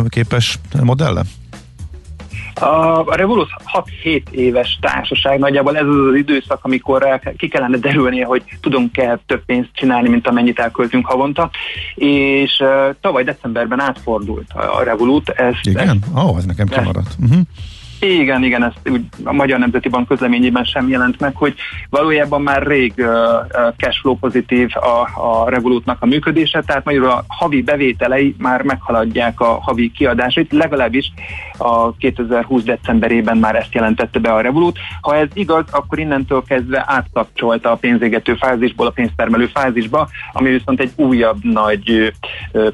képes 0.09 0.59
modelle? 0.83 1.21
A 2.61 3.15
Revolut 3.15 3.49
6-7 4.03 4.29
éves 4.31 4.77
társaság, 4.81 5.39
nagyjából 5.39 5.77
ez 5.77 5.85
az 5.85 6.07
az 6.09 6.15
időszak, 6.15 6.59
amikor 6.61 7.19
ki 7.37 7.47
kellene 7.47 7.77
derülnie, 7.77 8.25
hogy 8.25 8.43
tudunk-e 8.61 9.19
több 9.25 9.45
pénzt 9.45 9.69
csinálni, 9.73 10.09
mint 10.09 10.27
amennyit 10.27 10.59
elköltünk 10.59 11.05
havonta, 11.05 11.49
és 11.95 12.63
tavaly 13.01 13.23
decemberben 13.23 13.79
átfordult 13.79 14.51
a 14.53 14.83
Revolut. 14.83 15.29
Ezt, 15.29 15.59
Igen? 15.63 16.03
Ó, 16.15 16.21
oh, 16.21 16.37
ez 16.37 16.45
nekem 16.45 16.67
kimaradt. 16.67 17.15
Uh-huh. 17.19 17.39
Igen, 17.99 18.43
igen, 18.43 18.63
ezt 18.63 18.89
úgy 18.89 19.01
a 19.23 19.33
Magyar 19.33 19.59
Nemzeti 19.59 19.89
Bank 19.89 20.07
közleményében 20.07 20.63
sem 20.63 20.89
jelent 20.89 21.19
meg, 21.19 21.35
hogy 21.35 21.55
valójában 21.89 22.41
már 22.41 22.67
rég 22.67 22.93
cashflow 23.77 24.15
pozitív 24.15 24.69
a, 24.73 25.21
a 25.21 25.49
Revolutnak 25.49 25.97
a 25.99 26.05
működése, 26.05 26.61
tehát 26.65 26.85
magyarul 26.85 27.09
a 27.09 27.23
havi 27.27 27.61
bevételei 27.61 28.35
már 28.37 28.61
meghaladják 28.61 29.39
a 29.39 29.59
havi 29.61 29.91
kiadásait, 29.91 30.51
legalábbis 30.51 31.11
a 31.57 31.95
2020 31.95 32.63
decemberében 32.63 33.37
már 33.37 33.55
ezt 33.55 33.73
jelentette 33.73 34.19
be 34.19 34.33
a 34.33 34.41
Revolut. 34.41 34.77
Ha 35.01 35.15
ez 35.15 35.27
igaz, 35.33 35.65
akkor 35.71 35.99
innentől 35.99 36.43
kezdve 36.47 36.83
átkapcsolta 36.87 37.71
a 37.71 37.75
pénzégető 37.75 38.35
fázisból 38.35 38.87
a 38.87 38.91
pénztermelő 38.91 39.45
fázisba, 39.45 40.09
ami 40.33 40.49
viszont 40.49 40.79
egy 40.79 40.91
újabb 40.95 41.37
nagy 41.41 42.13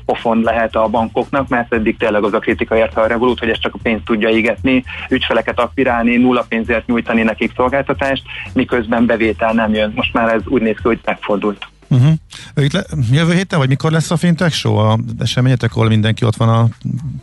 pofon 0.05 0.41
lehet 0.41 0.75
a 0.75 0.88
bankoknak, 0.88 1.48
mert 1.48 1.74
eddig 1.74 1.98
tényleg 1.98 2.24
az 2.24 2.34
a 2.34 2.39
kritika 2.39 2.77
érte 2.77 3.01
a 3.01 3.08
Revolut, 3.08 3.39
hogy 3.39 3.50
ezt 3.50 3.62
csak 3.62 3.74
a 3.74 3.79
pénzt 3.84 4.05
tudja 4.05 4.29
égetni, 4.29 4.84
ügyfeleket 5.15 5.60
akvirálni, 5.60 6.17
nulla 6.17 6.45
pénzért 6.50 6.88
nyújtani 6.88 7.22
nekik 7.22 7.51
szolgáltatást, 7.55 8.24
miközben 8.53 9.05
bevétel 9.05 9.53
nem 9.53 9.74
jön. 9.74 9.91
Most 9.95 10.13
már 10.13 10.34
ez 10.34 10.41
úgy 10.45 10.62
néz 10.62 10.75
ki, 10.75 10.81
hogy 10.84 11.00
megfordult. 11.05 11.67
Uh-huh. 11.88 12.13
Itt 12.55 12.74
le, 12.74 12.84
jövő 13.12 13.34
héten, 13.34 13.60
vagy 13.60 13.67
mikor 13.67 13.91
lesz 13.91 14.12
a 14.12 14.17
Fintech 14.17 14.53
Show? 14.53 14.75
A 14.75 14.98
eseményetek, 15.19 15.72
ahol 15.72 15.88
mindenki 15.88 16.25
ott 16.25 16.36
van 16.36 16.50
a 16.50 16.67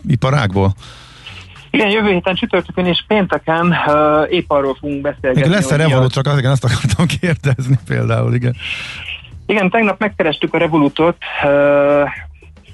iparágból? 0.06 0.74
Igen, 1.70 1.90
jövő 1.90 2.08
héten 2.08 2.34
csütörtökön 2.34 2.86
és 2.86 3.04
pénteken 3.06 3.66
uh, 3.66 4.32
épp 4.32 4.50
arról 4.50 4.76
fogunk 4.80 5.00
beszélgetni. 5.00 5.40
Igen, 5.40 5.50
lesz 5.50 5.70
a 5.70 5.76
Revolut, 5.76 6.12
csak 6.12 6.34
igen, 6.38 6.50
azt 6.50 6.64
akartam 6.64 7.06
kérdezni 7.20 7.78
például, 7.86 8.34
igen. 8.34 8.56
Igen, 9.46 9.70
tegnap 9.70 9.98
megkerestük 9.98 10.54
a 10.54 10.58
Revolutot, 10.58 11.16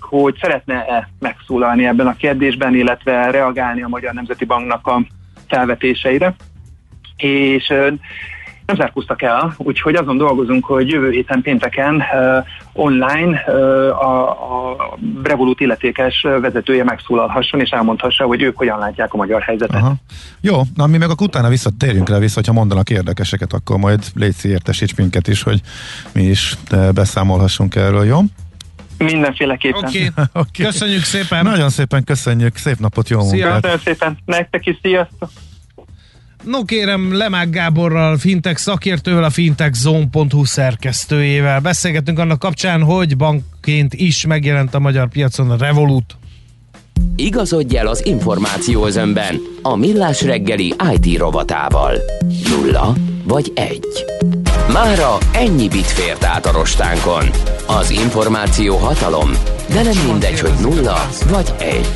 hogy 0.08 0.36
szeretne-e 0.40 1.08
megszólalni 1.18 1.86
ebben 1.86 2.06
a 2.06 2.16
kérdésben, 2.16 2.74
illetve 2.74 3.30
reagálni 3.30 3.82
a 3.82 3.88
Magyar 3.88 4.14
Nemzeti 4.14 4.44
Banknak 4.44 4.86
a 4.86 5.02
felvetéseire. 5.48 6.34
És 7.16 7.72
nem 8.68 8.76
zárkóztak 8.76 9.22
el, 9.22 9.54
úgyhogy 9.56 9.94
azon 9.94 10.16
dolgozunk, 10.16 10.64
hogy 10.64 10.88
jövő 10.88 11.10
héten 11.10 11.42
pénteken 11.42 11.94
uh, 11.94 12.02
online 12.72 13.44
uh, 13.46 13.54
a, 14.02 14.30
a 14.30 14.98
Revolut 15.22 15.60
illetékes 15.60 16.26
vezetője 16.40 16.84
megszólalhasson 16.84 17.60
és 17.60 17.70
elmondhassa, 17.70 18.24
hogy 18.24 18.42
ők 18.42 18.56
hogyan 18.56 18.78
látják 18.78 19.12
a 19.12 19.16
magyar 19.16 19.42
helyzetet. 19.42 19.76
Aha. 19.76 19.94
Jó, 20.40 20.60
na 20.74 20.86
mi 20.86 20.96
meg 20.96 21.10
a 21.10 21.14
utána 21.20 21.48
visszatérjünk 21.48 22.08
rá 22.08 22.18
vissza, 22.18 22.34
hogyha 22.34 22.52
mondanak 22.52 22.90
érdekeseket, 22.90 23.52
akkor 23.52 23.78
majd 23.78 24.04
légy 24.14 24.34
értesíts 24.42 24.96
minket 24.96 25.28
is, 25.28 25.42
hogy 25.42 25.60
mi 26.12 26.22
is 26.22 26.56
beszámolhassunk 26.94 27.74
erről, 27.74 28.04
jó? 28.04 28.18
Mindenféleképpen. 28.98 29.84
Oké, 29.84 30.06
okay. 30.10 30.24
okay. 30.32 30.66
köszönjük 30.66 31.02
szépen. 31.02 31.44
Nagyon 31.44 31.70
szépen 31.70 32.04
köszönjük, 32.04 32.56
szép 32.56 32.78
napot, 32.78 33.08
jó 33.08 33.18
munkát. 33.18 33.60
Köszönöm 33.60 33.78
szépen, 33.84 34.18
nektek 34.24 34.66
is, 34.66 34.78
sziasztok. 34.82 35.30
No 36.44 36.64
kérem, 36.64 37.16
Lemák 37.16 37.50
Gáborral, 37.50 38.18
fintech 38.18 38.58
szakértővel, 38.58 39.24
a 39.24 39.30
fintechzone.hu 39.30 40.44
szerkesztőjével. 40.44 41.60
Beszélgetünk 41.60 42.18
annak 42.18 42.38
kapcsán, 42.38 42.82
hogy 42.82 43.16
bankként 43.16 43.94
is 43.94 44.26
megjelent 44.26 44.74
a 44.74 44.78
magyar 44.78 45.08
piacon 45.08 45.50
a 45.50 45.56
Revolut. 45.56 46.16
Igazodj 47.16 47.76
el 47.76 47.86
az 47.86 48.06
információ 48.06 48.86
özönben 48.86 49.40
a 49.62 49.76
Millás 49.76 50.22
reggeli 50.22 50.74
IT 50.94 51.18
rovatával. 51.18 51.94
Nulla 52.50 52.94
vagy 53.24 53.52
egy. 53.54 54.04
Mára 54.72 55.18
ennyi 55.32 55.68
bit 55.68 55.86
fért 55.86 56.24
át 56.24 56.46
a 56.46 56.52
rostánkon. 56.52 57.30
Az 57.66 57.90
információ 57.90 58.76
hatalom, 58.76 59.30
de 59.68 59.82
nem 59.82 60.06
mindegy, 60.06 60.40
hogy 60.40 60.52
nulla 60.60 61.08
vagy 61.30 61.54
egy. 61.58 61.88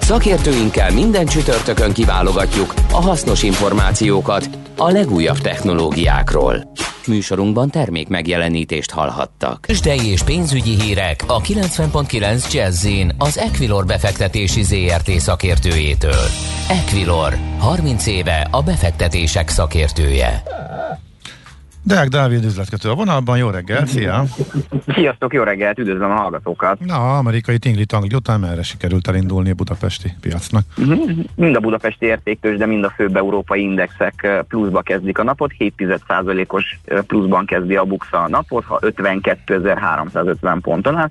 Szakértőinkkel 0.00 0.90
minden 0.90 1.26
csütörtökön 1.26 1.92
kiválogatjuk 1.92 2.74
a 2.92 3.00
hasznos 3.00 3.42
információkat 3.42 4.48
a 4.76 4.90
legújabb 4.90 5.38
technológiákról. 5.38 6.72
Műsorunkban 7.06 7.70
termék 7.70 8.08
megjelenítést 8.08 8.90
hallhattak. 8.90 9.66
Sdei 9.68 10.06
és 10.06 10.22
pénzügyi 10.22 10.80
hírek 10.80 11.24
a 11.26 11.40
90.9 11.40 12.52
jazz 12.52 12.86
az 13.18 13.38
Equilor 13.38 13.86
befektetési 13.86 14.62
ZRT 14.62 15.10
szakértőjétől. 15.10 16.24
Equilor, 16.68 17.36
30 17.58 18.06
éve 18.06 18.48
a 18.50 18.62
befektetések 18.62 19.48
szakértője. 19.48 20.42
Deák 21.86 22.08
Dávid 22.08 22.44
üzletkötő 22.44 22.90
a 22.90 22.94
vonalban, 22.94 23.38
jó 23.38 23.50
reggelt, 23.50 23.86
szia! 23.86 24.24
Sziasztok, 24.86 25.32
jó 25.32 25.42
reggelt, 25.42 25.78
üdvözlöm 25.78 26.10
a 26.10 26.14
hallgatókat! 26.14 26.78
Na, 26.80 27.16
amerikai 27.16 27.58
tingli 27.58 27.84
tangli 27.84 28.14
után 28.14 28.40
merre 28.40 28.62
sikerült 28.62 29.08
elindulni 29.08 29.50
a 29.50 29.54
budapesti 29.54 30.12
piacnak? 30.20 30.62
Uh-huh. 30.76 31.10
Mind 31.36 31.56
a 31.56 31.60
budapesti 31.60 32.06
értéktős, 32.06 32.56
de 32.56 32.66
mind 32.66 32.84
a 32.84 32.90
főbb 32.90 33.16
európai 33.16 33.60
indexek 33.62 34.22
eh, 34.22 34.38
pluszba 34.48 34.82
kezdik 34.82 35.18
a 35.18 35.22
napot, 35.22 35.52
7,1%-os 35.58 36.78
eh, 36.84 37.02
pluszban 37.02 37.46
kezdi 37.46 37.76
a 37.76 37.84
Buxa 37.84 38.22
a 38.22 38.28
napot, 38.28 38.64
ha 38.64 38.78
52.350 38.82 40.58
ponton 40.60 40.96
áll, 40.96 41.08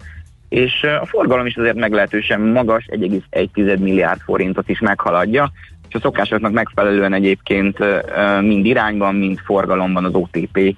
és 0.49 0.81
eh, 0.81 1.01
a 1.01 1.05
forgalom 1.05 1.45
is 1.45 1.55
azért 1.55 1.75
meglehetősen 1.75 2.41
magas, 2.41 2.85
1,1 2.89 3.79
milliárd 3.79 4.19
forintot 4.19 4.69
is 4.69 4.79
meghaladja, 4.79 5.51
és 5.93 5.99
a 5.99 6.01
szokásoknak 6.01 6.51
megfelelően 6.51 7.13
egyébként 7.13 7.77
mind 8.41 8.65
irányban, 8.65 9.15
mind 9.15 9.39
forgalomban 9.39 10.05
az 10.05 10.13
OTP 10.13 10.75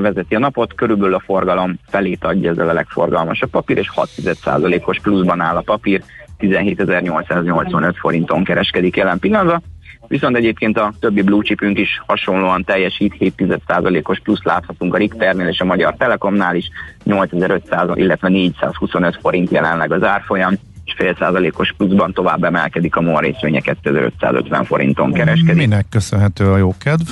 vezeti 0.00 0.34
a 0.34 0.38
napot, 0.38 0.74
körülbelül 0.74 1.14
a 1.14 1.22
forgalom 1.24 1.78
felét 1.88 2.24
adja 2.24 2.50
ezzel 2.50 2.68
a 2.68 2.72
legforgalmasabb 2.72 3.50
papír, 3.50 3.76
és 3.76 3.90
6%-os 3.94 5.00
pluszban 5.00 5.40
áll 5.40 5.56
a 5.56 5.60
papír, 5.60 6.02
17.885 6.38 7.94
forinton 7.98 8.44
kereskedik 8.44 8.96
jelen 8.96 9.18
pillanatban. 9.18 9.62
viszont 10.08 10.36
egyébként 10.36 10.78
a 10.78 10.92
többi 11.00 11.22
blue 11.22 11.42
chipünk 11.42 11.78
is 11.78 12.02
hasonlóan 12.06 12.64
teljesít, 12.64 13.16
7,1%-os 13.18 14.20
plusz 14.20 14.42
láthatunk 14.42 14.94
a 14.94 14.98
Richternél 14.98 15.48
és 15.48 15.60
a 15.60 15.64
Magyar 15.64 15.94
Telekomnál 15.96 16.56
is, 16.56 16.68
8500, 17.04 17.88
illetve 17.94 18.28
425 18.28 19.18
forint 19.20 19.50
jelenleg 19.50 19.92
az 19.92 20.02
árfolyam, 20.02 20.54
fél 20.96 21.16
százalékos 21.18 21.72
pluszban 21.76 22.12
tovább 22.12 22.44
emelkedik 22.44 22.96
a 22.96 23.00
MOL 23.00 23.20
részvénye 23.20 23.60
2550 23.60 24.64
forinton 24.64 25.12
kereskedik. 25.12 25.54
Minek 25.54 25.86
köszönhető 25.90 26.50
a 26.50 26.56
jó 26.56 26.74
kedv? 26.78 27.08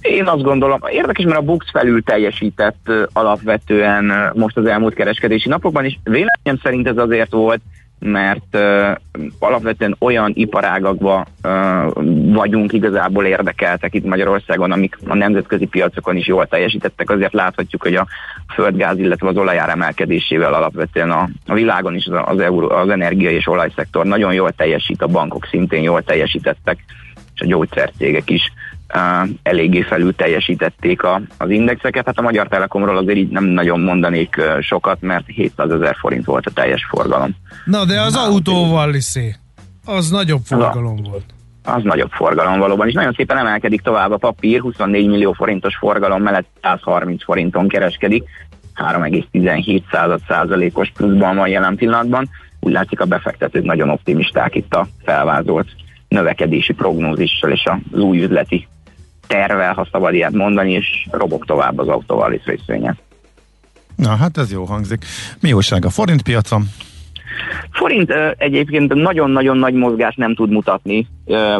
Én 0.00 0.26
azt 0.26 0.42
gondolom, 0.42 0.80
érdekes, 0.90 1.24
mert 1.24 1.38
a 1.38 1.42
Bux 1.42 1.70
felül 1.70 2.02
teljesített 2.02 2.90
alapvetően 3.12 4.32
most 4.34 4.56
az 4.56 4.66
elmúlt 4.66 4.94
kereskedési 4.94 5.48
napokban, 5.48 5.84
és 5.84 5.96
véleményem 6.02 6.58
szerint 6.62 6.86
ez 6.86 6.96
azért 6.96 7.32
volt, 7.32 7.60
mert 7.98 8.46
uh, 8.52 8.96
alapvetően 9.38 9.96
olyan 9.98 10.32
iparágakba 10.34 11.26
uh, 11.42 11.92
vagyunk 12.34 12.72
igazából 12.72 13.24
érdekeltek 13.24 13.94
itt 13.94 14.04
Magyarországon, 14.04 14.72
amik 14.72 14.98
a 15.06 15.14
nemzetközi 15.14 15.66
piacokon 15.66 16.16
is 16.16 16.26
jól 16.26 16.46
teljesítettek. 16.46 17.10
Azért 17.10 17.32
láthatjuk, 17.32 17.82
hogy 17.82 17.94
a 17.94 18.06
földgáz, 18.54 18.98
illetve 18.98 19.28
az 19.28 19.36
olajár 19.36 19.68
emelkedésével 19.68 20.54
alapvetően 20.54 21.10
a, 21.10 21.28
a 21.46 21.54
világon 21.54 21.94
is 21.94 22.06
az, 22.06 22.22
az, 22.24 22.40
euró, 22.40 22.70
az 22.70 22.88
energia 22.88 23.30
és 23.30 23.48
olajszektor 23.48 24.04
nagyon 24.06 24.32
jól 24.32 24.52
teljesít, 24.52 25.02
a 25.02 25.06
bankok 25.06 25.46
szintén 25.46 25.82
jól 25.82 26.02
teljesítettek, 26.02 26.84
és 27.34 27.40
a 27.40 27.46
gyógyszercégek 27.46 28.30
is 28.30 28.52
eléggé 29.42 29.82
felül 29.82 30.14
teljesítették 30.14 31.02
a, 31.02 31.20
az 31.38 31.50
indexeket. 31.50 32.06
Hát 32.06 32.18
a 32.18 32.22
Magyar 32.22 32.48
Telekomról 32.48 32.96
azért 32.96 33.18
így 33.18 33.28
nem 33.28 33.44
nagyon 33.44 33.80
mondanék 33.80 34.40
sokat, 34.60 35.00
mert 35.00 35.24
700 35.26 35.70
ezer 35.70 35.96
forint 36.00 36.24
volt 36.24 36.46
a 36.46 36.50
teljes 36.50 36.86
forgalom. 36.88 37.30
Na, 37.64 37.84
de 37.84 38.00
az 38.00 38.16
autóval 38.16 38.90
liszé, 38.90 39.34
az 39.84 40.10
nagyobb 40.10 40.44
forgalom 40.44 40.96
volt. 41.02 41.24
Az 41.64 41.82
nagyobb 41.82 42.10
forgalom 42.10 42.58
valóban, 42.58 42.88
és 42.88 42.94
nagyon 42.94 43.12
szépen 43.12 43.36
emelkedik 43.38 43.80
tovább 43.80 44.10
a 44.10 44.16
papír, 44.16 44.60
24 44.60 45.06
millió 45.06 45.32
forintos 45.32 45.76
forgalom 45.76 46.22
mellett 46.22 46.46
130 46.62 47.24
forinton 47.24 47.68
kereskedik, 47.68 48.24
3,17 48.74 50.18
százalékos 50.28 50.90
pluszban 50.94 51.36
van 51.36 51.48
jelen 51.48 51.76
pillanatban. 51.76 52.28
Úgy 52.60 52.72
látszik 52.72 53.00
a 53.00 53.04
befektetők 53.04 53.64
nagyon 53.64 53.90
optimisták 53.90 54.54
itt 54.54 54.74
a 54.74 54.86
felvázolt 55.04 55.68
növekedési 56.08 56.72
prognózissal 56.72 57.50
és 57.50 57.64
az 57.90 58.00
új 58.00 58.22
üzleti 58.22 58.68
tervel, 59.26 59.74
ha 59.74 59.88
szabad 59.92 60.14
ilyet 60.14 60.32
mondani, 60.32 60.72
és 60.72 61.06
robog 61.10 61.44
tovább 61.44 61.78
az 61.78 61.88
autóval 61.88 62.40
részvénye. 62.44 62.96
Na, 63.96 64.16
hát 64.16 64.38
ez 64.38 64.52
jó 64.52 64.64
hangzik. 64.64 65.04
Mi 65.40 65.52
újság 65.52 65.84
a 65.84 65.90
forint 65.90 66.22
piacon? 66.22 66.62
Forint 67.70 68.12
egyébként 68.36 68.94
nagyon-nagyon 68.94 69.56
nagy 69.56 69.74
mozgást 69.74 70.16
nem 70.16 70.34
tud 70.34 70.50
mutatni 70.50 71.06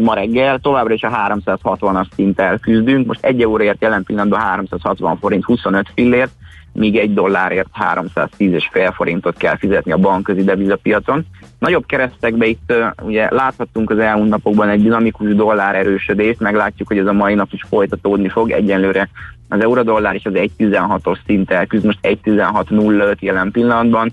ma 0.01 0.15
reggel, 0.15 0.59
továbbra 0.59 0.95
is 0.95 1.03
a 1.03 1.31
360-as 1.45 2.07
szinttel 2.15 2.59
küzdünk, 2.59 3.07
most 3.07 3.25
egy 3.25 3.43
euróért 3.43 3.83
jelen 3.83 4.05
pillanatban 4.05 4.41
360 4.41 5.19
forint 5.19 5.45
25 5.45 5.87
fillért, 5.95 6.31
míg 6.75 6.97
egy 6.97 7.15
dollárért 7.15 7.69
310,5 7.81 8.93
forintot 8.95 9.37
kell 9.37 9.57
fizetni 9.57 9.93
a 9.93 9.97
bankközi 9.97 10.45
devizapiacon. 10.45 11.27
Nagyobb 11.59 11.87
keresztekbe 11.87 12.47
itt 12.47 12.73
ugye 13.03 13.29
láthattunk 13.31 13.91
az 13.91 13.99
elmúlt 13.99 14.29
napokban 14.29 14.69
egy 14.69 14.83
dinamikus 14.83 15.35
dollár 15.35 15.75
erősödést, 15.75 16.41
meglátjuk, 16.41 16.89
hogy 16.89 16.99
ez 16.99 17.07
a 17.07 17.13
mai 17.13 17.35
nap 17.35 17.53
is 17.53 17.65
folytatódni 17.69 18.29
fog. 18.29 18.51
Egyenlőre 18.51 19.09
az 19.49 19.61
eurodollár 19.61 20.15
is 20.15 20.25
az 20.25 20.33
1.16-os 20.35 21.19
szinttel 21.27 21.67
küzd, 21.67 21.85
most 21.85 21.99
1.16.05 22.03 23.19
jelen 23.19 23.51
pillanatban, 23.51 24.13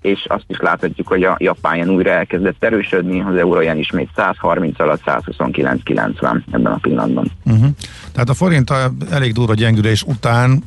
és 0.00 0.24
azt 0.28 0.44
is 0.46 0.58
láthatjuk, 0.60 1.08
hogy 1.08 1.22
a 1.22 1.36
japán 1.38 1.88
újra 1.88 2.10
elkezdett 2.10 2.64
erősödni, 2.64 3.20
az 3.20 3.36
eurójen 3.36 3.78
ismét 3.78 4.08
130 4.16 4.80
alatt 4.80 5.00
129.90 5.06 6.40
ebben 6.50 6.72
a 6.72 6.78
pillanatban. 6.80 7.30
Uh-huh. 7.44 7.66
Tehát 8.12 8.28
a 8.28 8.34
forint 8.34 8.72
elég 9.10 9.32
durva 9.32 9.54
gyengülés 9.54 10.02
után 10.02 10.62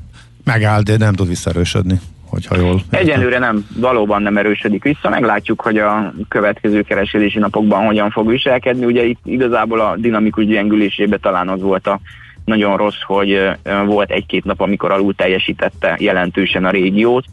megáll, 0.45 0.81
de 0.81 0.97
nem 0.97 1.13
tud 1.13 1.27
visszaerősödni 1.27 1.99
hogyha 2.35 2.57
jól... 2.57 2.81
Egyelőre 2.89 3.39
nem, 3.39 3.67
valóban 3.75 4.21
nem 4.21 4.37
erősödik 4.37 4.83
vissza, 4.83 5.09
meglátjuk, 5.09 5.61
hogy 5.61 5.77
a 5.77 6.13
következő 6.27 6.81
kereskedési 6.81 7.39
napokban 7.39 7.85
hogyan 7.85 8.09
fog 8.09 8.29
viselkedni. 8.29 8.85
Ugye 8.85 9.03
itt 9.03 9.19
igazából 9.23 9.79
a 9.79 9.95
dinamikus 9.97 10.45
gyengülésébe 10.45 11.17
talán 11.17 11.49
az 11.49 11.61
volt 11.61 11.87
a 11.87 11.99
nagyon 12.45 12.77
rossz, 12.77 13.01
hogy 13.05 13.49
volt 13.85 14.11
egy-két 14.11 14.43
nap, 14.43 14.61
amikor 14.61 14.91
alul 14.91 15.15
teljesítette 15.15 15.97
jelentősen 15.99 16.65
a 16.65 16.69
régiót, 16.69 17.25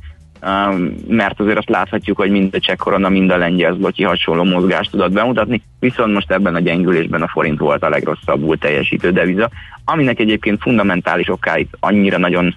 mert 1.09 1.41
azért 1.41 1.59
azt 1.59 1.69
láthatjuk, 1.69 2.17
hogy 2.17 2.31
mind 2.31 2.55
a 2.55 2.59
cseh 2.59 2.77
korona, 2.77 3.09
mind 3.09 3.31
a 3.31 3.37
lengyel 3.37 3.75
zlotyi 3.75 4.03
hasonló 4.03 4.45
mozgást 4.45 4.91
tudott 4.91 5.13
bemutatni, 5.13 5.63
viszont 5.81 6.13
most 6.13 6.31
ebben 6.31 6.55
a 6.55 6.61
gyengülésben 6.61 7.23
a 7.23 7.29
forint 7.29 7.59
volt 7.59 7.83
a 7.83 7.89
legrosszabbul 7.89 8.59
teljesítő 8.59 9.11
deviza, 9.11 9.51
aminek 9.85 10.19
egyébként 10.19 10.61
fundamentális 10.61 11.29
okáit 11.29 11.77
annyira 11.81 12.19
nagyon 12.19 12.55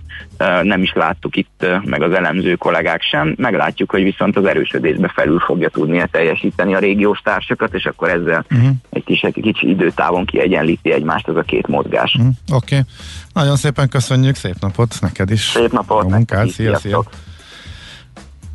nem 0.61 0.81
is 0.81 0.93
láttuk 0.93 1.35
itt, 1.35 1.65
meg 1.83 2.01
az 2.01 2.13
elemző 2.13 2.55
kollégák 2.55 3.01
sem, 3.01 3.33
meglátjuk, 3.37 3.91
hogy 3.91 4.03
viszont 4.03 4.37
az 4.37 4.45
erősödésbe 4.45 5.11
felül 5.15 5.39
fogja 5.39 5.69
tudni 5.69 6.03
teljesíteni 6.11 6.73
a 6.73 6.79
régiós 6.79 7.19
társakat, 7.19 7.73
és 7.73 7.85
akkor 7.85 8.09
ezzel 8.09 8.45
uh-huh. 8.51 8.69
egy 8.89 9.03
kis, 9.03 9.21
egy 9.21 9.39
kicsi 9.41 9.69
időtávon 9.69 10.25
kiegyenlíti 10.25 10.91
egymást 10.91 11.27
ez 11.27 11.35
a 11.35 11.41
két 11.41 11.67
mozgás. 11.67 12.13
Uh-huh. 12.13 12.33
Oké, 12.53 12.77
okay. 12.77 12.87
nagyon 13.33 13.55
szépen 13.55 13.89
köszönjük, 13.89 14.35
szép 14.35 14.55
napot 14.59 14.95
neked 15.01 15.31
is. 15.31 15.41
Szép 15.41 15.71
napot. 15.71 16.03
A 16.03 16.07
munkát, 16.07 16.47
szia, 16.47 16.77
szia. 16.77 17.03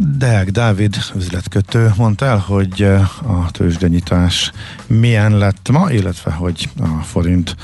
Deák 0.03 0.51
Dávid 0.51 0.97
üzletkötő 1.17 1.93
mondta 1.97 2.27
el, 2.27 2.39
hogy 2.39 2.83
eh, 2.83 3.01
a 3.31 3.51
tőzsdenyítás 3.51 4.53
milyen 4.87 5.39
lett 5.39 5.69
ma, 5.71 5.91
illetve 5.91 6.31
hogy 6.31 6.69
a 6.81 7.03
forint 7.03 7.57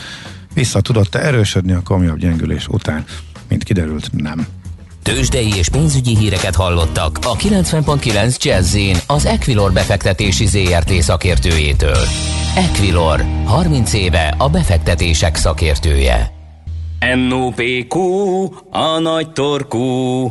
vissza 0.55 0.81
tudott-e 0.81 1.19
erősödni 1.19 1.73
a 1.73 1.83
komjabb 1.83 2.19
gyengülés 2.19 2.69
után. 2.69 3.05
Mint 3.49 3.65
kiderült, 3.65 4.11
nem. 4.13 4.47
Tőzsdei 5.03 5.55
és 5.55 5.69
pénzügyi 5.69 6.17
híreket 6.17 6.55
hallottak 6.55 7.19
a 7.23 7.37
90.9 7.37 8.43
jazz 8.43 8.77
az 9.07 9.25
Equilor 9.25 9.73
befektetési 9.73 10.47
ZRT 10.47 11.03
szakértőjétől. 11.03 12.07
Equilor, 12.57 13.25
30 13.45 13.93
éve 13.93 14.35
a 14.39 14.49
befektetések 14.49 15.37
szakértője. 15.37 16.33
NOPQ, 17.29 17.99
a 18.71 18.99
nagy 18.99 19.33
torkú. 19.33 20.31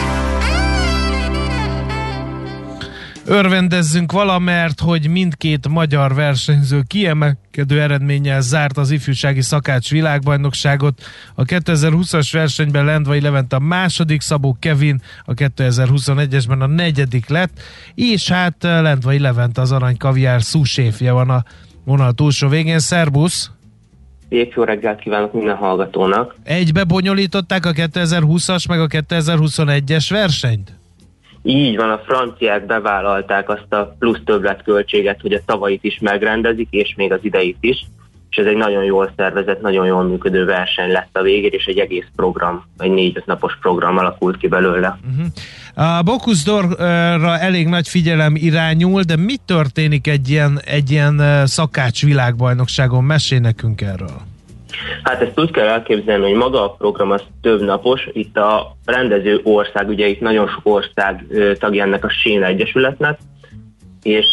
Örvendezzünk 3.31 4.11
valamert, 4.11 4.79
hogy 4.79 5.09
mindkét 5.09 5.67
magyar 5.67 6.13
versenyző 6.13 6.81
kiemelkedő 6.87 7.81
eredménnyel 7.81 8.41
zárt 8.41 8.77
az 8.77 8.91
ifjúsági 8.91 9.41
szakács 9.41 9.89
világbajnokságot. 9.89 11.01
A 11.35 11.43
2020-as 11.43 12.29
versenyben 12.31 12.85
Lendvai 12.85 13.21
Levent 13.21 13.53
a 13.53 13.59
második, 13.59 14.21
Szabó 14.21 14.57
Kevin 14.59 15.01
a 15.25 15.33
2021-esben 15.33 16.59
a 16.59 16.65
negyedik 16.65 17.29
lett, 17.29 17.51
és 17.95 18.29
hát 18.29 18.55
Lendvai 18.59 19.19
Levent 19.19 19.57
az 19.57 19.71
arany 19.71 19.97
kaviár 19.97 20.41
szúséfje 20.41 21.11
van 21.11 21.29
a 21.29 21.43
vonal 21.85 22.11
túlsó 22.11 22.47
végén. 22.47 22.79
Szerbusz! 22.79 23.51
Épp 24.29 24.51
jó 24.55 24.63
reggelt 24.63 24.99
kívánok 24.99 25.33
minden 25.33 25.55
hallgatónak! 25.55 26.35
Egybe 26.43 26.83
bonyolították 26.83 27.65
a 27.65 27.71
2020-as 27.71 28.67
meg 28.67 28.79
a 28.79 28.87
2021-es 28.87 30.05
versenyt? 30.09 30.80
Így 31.43 31.75
van, 31.75 31.89
a 31.89 32.01
franciák 32.05 32.65
bevállalták 32.65 33.49
azt 33.49 33.73
a 33.73 33.95
plusz 33.99 34.19
többletköltséget, 34.25 35.21
hogy 35.21 35.33
a 35.33 35.41
tavait 35.45 35.83
is 35.83 35.99
megrendezik, 35.99 36.67
és 36.71 36.93
még 36.97 37.11
az 37.11 37.19
ideit 37.21 37.57
is, 37.59 37.85
és 38.29 38.37
ez 38.37 38.45
egy 38.45 38.57
nagyon 38.57 38.83
jól 38.83 39.13
szervezett, 39.15 39.61
nagyon 39.61 39.85
jól 39.85 40.03
működő 40.03 40.45
verseny 40.45 40.91
lett 40.91 41.09
a 41.17 41.21
végén, 41.21 41.51
és 41.53 41.65
egy 41.65 41.77
egész 41.77 42.07
program, 42.15 42.65
egy 42.77 42.91
négy-öt 42.91 43.25
napos 43.25 43.57
program 43.61 43.97
alakult 43.97 44.37
ki 44.37 44.47
belőle. 44.47 44.99
Uh-huh. 45.11 45.97
A 45.97 46.01
Bokuszdorra 46.01 47.39
elég 47.39 47.67
nagy 47.67 47.87
figyelem 47.87 48.35
irányul, 48.35 49.01
de 49.01 49.15
mi 49.15 49.35
történik 49.45 50.07
egy 50.07 50.29
ilyen, 50.29 50.61
egy 50.65 50.91
ilyen 50.91 51.45
szakács 51.45 52.05
világbajnokságon? 52.05 53.03
Mesélj 53.03 53.41
nekünk 53.41 53.81
erről. 53.81 54.30
Hát 55.03 55.21
ezt 55.21 55.39
úgy 55.39 55.51
kell 55.51 55.67
elképzelni, 55.67 56.23
hogy 56.23 56.37
maga 56.37 56.63
a 56.63 56.69
program 56.69 57.11
az 57.11 57.23
több 57.41 57.61
napos. 57.61 58.07
Itt 58.11 58.37
a 58.37 58.75
rendező 58.85 59.39
ország, 59.43 59.87
ugye 59.87 60.07
itt 60.07 60.19
nagyon 60.19 60.47
sok 60.47 60.61
ország 60.63 61.25
tagja 61.59 61.83
ennek 61.83 62.05
a 62.05 62.09
Séna 62.09 62.45
Egyesületnek, 62.45 63.19
és 64.03 64.27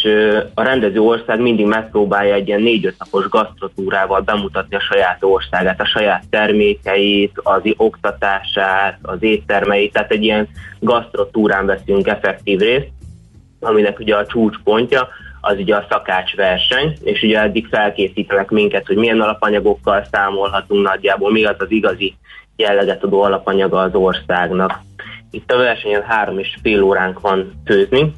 a 0.55 0.63
rendező 0.63 1.01
ország 1.01 1.41
mindig 1.41 1.67
megpróbálja 1.67 2.35
egy 2.35 2.49
ilyen 2.49 2.63
négy-öt 2.63 2.99
napos 2.99 3.29
gasztrotúrával 3.29 4.21
bemutatni 4.21 4.77
a 4.77 4.81
saját 4.81 5.25
országát, 5.25 5.81
a 5.81 5.87
saját 5.87 6.25
termékeit, 6.31 7.33
az 7.43 7.61
oktatását, 7.77 8.99
az 9.03 9.23
éttermeit, 9.23 9.93
tehát 9.93 10.11
egy 10.11 10.23
ilyen 10.23 10.49
gasztrotúrán 10.81 11.67
veszünk 11.67 12.07
effektív 12.07 12.59
részt, 12.59 12.89
aminek 13.61 13.99
ugye 13.99 14.17
a 14.17 14.27
csúcspontja 14.27 15.09
az 15.41 15.59
ugye 15.59 15.77
a 15.77 15.87
szakács 15.91 16.35
verseny, 16.35 16.97
és 17.03 17.23
ugye 17.23 17.41
eddig 17.41 17.67
felkészítenek 17.67 18.51
minket, 18.51 18.87
hogy 18.87 18.97
milyen 18.97 19.21
alapanyagokkal 19.21 20.07
számolhatunk 20.11 20.87
nagyjából, 20.87 21.33
mi 21.33 21.45
az 21.45 21.57
az 21.59 21.71
igazi 21.71 22.15
jelleget 22.57 23.05
adó 23.05 23.23
alapanyaga 23.23 23.81
az 23.81 23.95
országnak. 23.95 24.81
Itt 25.31 25.53
a 25.53 25.57
versenyen 25.57 26.03
három 26.03 26.39
és 26.39 26.57
fél 26.63 26.83
óránk 26.83 27.21
van 27.21 27.53
főzni. 27.65 28.13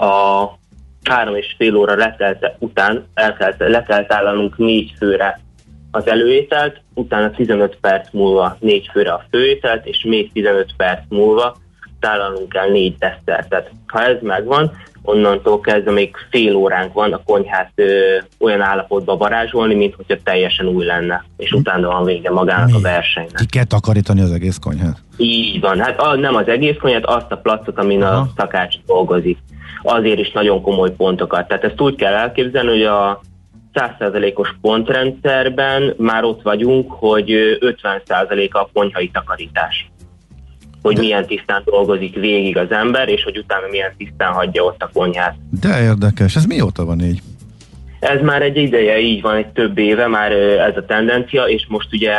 A 0.00 0.46
három 1.04 1.36
és 1.36 1.54
fél 1.58 1.76
óra 1.76 1.96
letelte 1.96 2.56
után 2.58 3.06
el 3.14 3.36
kell, 3.36 3.54
le 3.58 3.82
kell 3.82 4.06
tálalnunk 4.06 4.56
négy 4.56 4.92
főre 4.98 5.40
az 5.90 6.06
előételt, 6.06 6.80
utána 6.94 7.30
15 7.30 7.76
perc 7.80 8.08
múlva 8.12 8.56
négy 8.60 8.88
főre 8.92 9.12
a 9.12 9.24
főételt, 9.30 9.86
és 9.86 10.04
még 10.04 10.32
15 10.32 10.72
perc 10.76 11.00
múlva 11.08 11.56
tálalnunk 12.00 12.48
kell 12.48 12.70
négy 12.70 12.96
desszertet. 12.98 13.70
Ha 13.86 14.04
ez 14.04 14.16
megvan, 14.20 14.72
onnantól 15.02 15.60
kezdve 15.60 15.90
még 15.90 16.16
fél 16.30 16.54
óránk 16.54 16.92
van 16.92 17.12
a 17.12 17.22
konyhát 17.24 17.72
ö, 17.74 18.16
olyan 18.38 18.60
állapotba 18.60 19.16
varázsolni, 19.16 19.74
mint 19.74 19.94
hogyha 19.94 20.16
teljesen 20.24 20.66
új 20.66 20.84
lenne, 20.84 21.24
és 21.36 21.50
hm. 21.50 21.56
utána 21.56 21.88
van 21.88 22.04
vége 22.04 22.30
magának 22.30 22.66
Mi? 22.66 22.76
a 22.76 22.80
versenynek. 22.80 23.34
Ki 23.34 23.46
kell 23.46 23.64
takarítani 23.64 24.20
az 24.20 24.32
egész 24.32 24.58
konyhát? 24.58 24.98
Így 25.16 25.60
van, 25.60 25.80
hát 25.80 26.00
a, 26.00 26.16
nem 26.16 26.34
az 26.34 26.48
egész 26.48 26.76
konyhát, 26.80 27.04
azt 27.04 27.32
a 27.32 27.36
placot, 27.36 27.78
amin 27.78 28.02
Aha. 28.02 28.20
a 28.20 28.28
szakács 28.36 28.74
dolgozik. 28.86 29.38
Azért 29.82 30.18
is 30.18 30.32
nagyon 30.32 30.62
komoly 30.62 30.90
pontokat. 30.90 31.48
Tehát 31.48 31.64
ezt 31.64 31.80
úgy 31.80 31.94
kell 31.94 32.14
elképzelni, 32.14 32.68
hogy 32.68 32.82
a 32.82 33.20
100%-os 33.74 34.54
pontrendszerben 34.60 35.94
már 35.98 36.24
ott 36.24 36.42
vagyunk, 36.42 36.92
hogy 36.92 37.58
50% 37.60 38.50
a 38.50 38.68
konyhai 38.72 39.10
takarítás 39.10 39.91
hogy 40.82 40.98
milyen 40.98 41.26
tisztán 41.26 41.62
dolgozik 41.64 42.14
végig 42.14 42.56
az 42.56 42.70
ember, 42.70 43.08
és 43.08 43.22
hogy 43.22 43.38
utána 43.38 43.66
milyen 43.70 43.92
tisztán 43.96 44.32
hagyja 44.32 44.62
ott 44.62 44.82
a 44.82 44.90
konyhát. 44.92 45.36
De 45.60 45.82
érdekes, 45.82 46.36
ez 46.36 46.44
mióta 46.44 46.84
van 46.84 47.00
így? 47.00 47.22
Ez 48.00 48.20
már 48.20 48.42
egy 48.42 48.56
ideje 48.56 49.00
így 49.00 49.22
van, 49.22 49.36
egy 49.36 49.46
több 49.46 49.78
éve 49.78 50.06
már 50.06 50.32
ez 50.32 50.76
a 50.76 50.84
tendencia, 50.84 51.44
és 51.44 51.66
most 51.68 51.92
ugye 51.92 52.14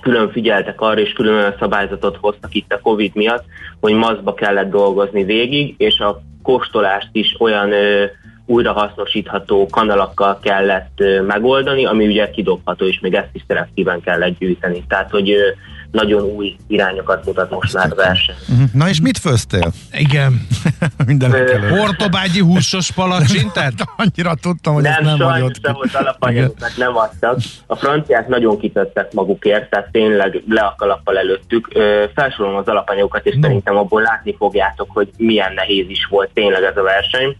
külön 0.00 0.30
figyeltek 0.30 0.80
arra, 0.80 1.00
és 1.00 1.12
külön 1.12 1.54
szabályzatot 1.58 2.16
hoztak 2.20 2.54
itt 2.54 2.72
a 2.72 2.80
Covid 2.80 3.14
miatt, 3.14 3.44
hogy 3.80 3.92
mazba 3.92 4.34
kellett 4.34 4.70
dolgozni 4.70 5.24
végig, 5.24 5.74
és 5.78 5.98
a 5.98 6.22
kóstolást 6.42 7.08
is 7.12 7.36
olyan 7.38 7.72
ö, 7.72 8.04
újrahasznosítható 8.46 9.66
kanalakkal 9.66 10.38
kellett 10.42 11.00
ö, 11.00 11.22
megoldani, 11.22 11.84
ami 11.84 12.06
ugye 12.06 12.30
kidobható, 12.30 12.86
és 12.86 13.00
még 13.00 13.14
ezt 13.14 13.28
is 13.32 13.44
szelektíven 13.46 14.00
kellett 14.00 14.38
gyűjteni. 14.38 14.84
Tehát, 14.88 15.10
hogy 15.10 15.30
ö, 15.30 15.48
nagyon 15.90 16.22
új 16.22 16.56
irányokat 16.66 17.24
mutat 17.24 17.50
most 17.50 17.74
már 17.74 17.88
a 17.90 17.94
verseny. 17.94 18.34
Mhm. 18.46 18.62
Na 18.72 18.88
és 18.88 19.00
mit 19.00 19.18
főztél? 19.18 19.72
Igen. 19.92 20.46
Minden 21.06 21.58
Hortobágyi 21.68 22.40
húsos 22.40 22.90
palacsintát? 22.90 23.72
Annyira 23.96 24.34
tudtam, 24.40 24.74
hogy 24.74 24.82
nem, 24.82 24.92
ez 24.92 25.04
nem 25.04 25.16
sajnos 25.16 25.58
nem 25.62 25.72
volt 25.72 25.94
alapanyagoknak 25.94 26.76
nem 26.76 26.96
adtak. 26.96 27.38
A 27.66 27.76
franciák 27.76 28.28
nagyon 28.28 28.58
kitettek 28.58 29.12
magukért, 29.12 29.70
tehát 29.70 29.90
tényleg 29.90 30.42
le 30.48 30.60
a 30.60 30.74
kalappal 30.78 31.18
előttük. 31.18 31.68
Felsorolom 32.14 32.56
az 32.56 32.68
alapanyagokat, 32.68 33.26
és 33.26 33.34
no. 33.34 33.40
szerintem 33.40 33.76
abból 33.76 34.02
látni 34.02 34.34
fogjátok, 34.36 34.90
hogy 34.90 35.08
milyen 35.16 35.52
nehéz 35.54 35.88
is 35.88 36.06
volt 36.10 36.30
tényleg 36.34 36.62
ez 36.62 36.76
a 36.76 36.82
verseny. 36.82 37.36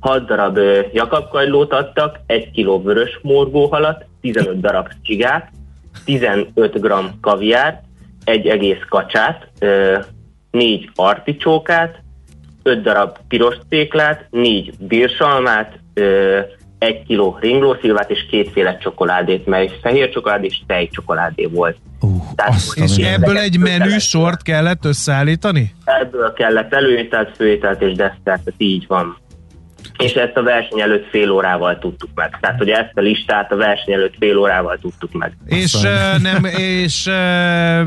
6 0.00 0.26
darab 0.26 0.58
jakabkajlót 0.92 1.72
adtak, 1.72 2.20
1 2.26 2.50
kiló 2.50 2.82
vörös 2.82 3.18
morgóhalat, 3.22 4.04
15 4.20 4.60
darab 4.60 4.88
csigát, 5.02 5.50
15 6.04 6.80
g 6.80 6.92
kaviárt, 7.20 7.82
egy 8.24 8.46
egész 8.46 8.82
kacsát, 8.88 9.48
négy 10.50 10.90
articsókát, 10.94 12.02
5 12.62 12.82
darab 12.82 13.16
piros 13.28 13.56
céklát, 13.68 14.26
négy 14.30 14.74
bírsalmát, 14.78 15.78
egy 16.78 17.02
kiló 17.06 17.38
ringlószilvát 17.40 18.10
és 18.10 18.26
kétféle 18.30 18.78
csokoládét, 18.78 19.46
mely 19.46 19.70
fehér 19.82 20.10
csokoládé 20.10 20.46
és 20.46 20.60
tejcsokoládé 20.66 21.44
volt. 21.44 21.76
Uh, 22.00 22.10
Tehát, 22.34 22.54
és 22.74 22.96
ebből 22.96 23.38
egy 23.38 23.58
menü 23.58 23.98
sort 23.98 24.42
kellett 24.42 24.84
összeállítani? 24.84 25.74
Ebből 25.84 26.32
kellett 26.32 26.74
előételt, 26.74 27.36
főételt 27.36 27.82
és 27.82 27.92
desszert, 27.92 28.52
így 28.56 28.84
van 28.86 29.16
és 29.98 30.12
ezt 30.12 30.36
a 30.36 30.42
verseny 30.42 30.80
előtt 30.80 31.08
fél 31.10 31.30
órával 31.30 31.78
tudtuk 31.78 32.10
meg. 32.14 32.38
Tehát, 32.40 32.58
hogy 32.58 32.68
ezt 32.68 32.92
a 32.94 33.00
listát 33.00 33.52
a 33.52 33.56
verseny 33.56 33.94
előtt 33.94 34.14
fél 34.18 34.36
órával 34.36 34.78
tudtuk 34.80 35.12
meg. 35.12 35.36
És, 35.46 35.76
nem, 36.22 36.44
és 36.56 37.04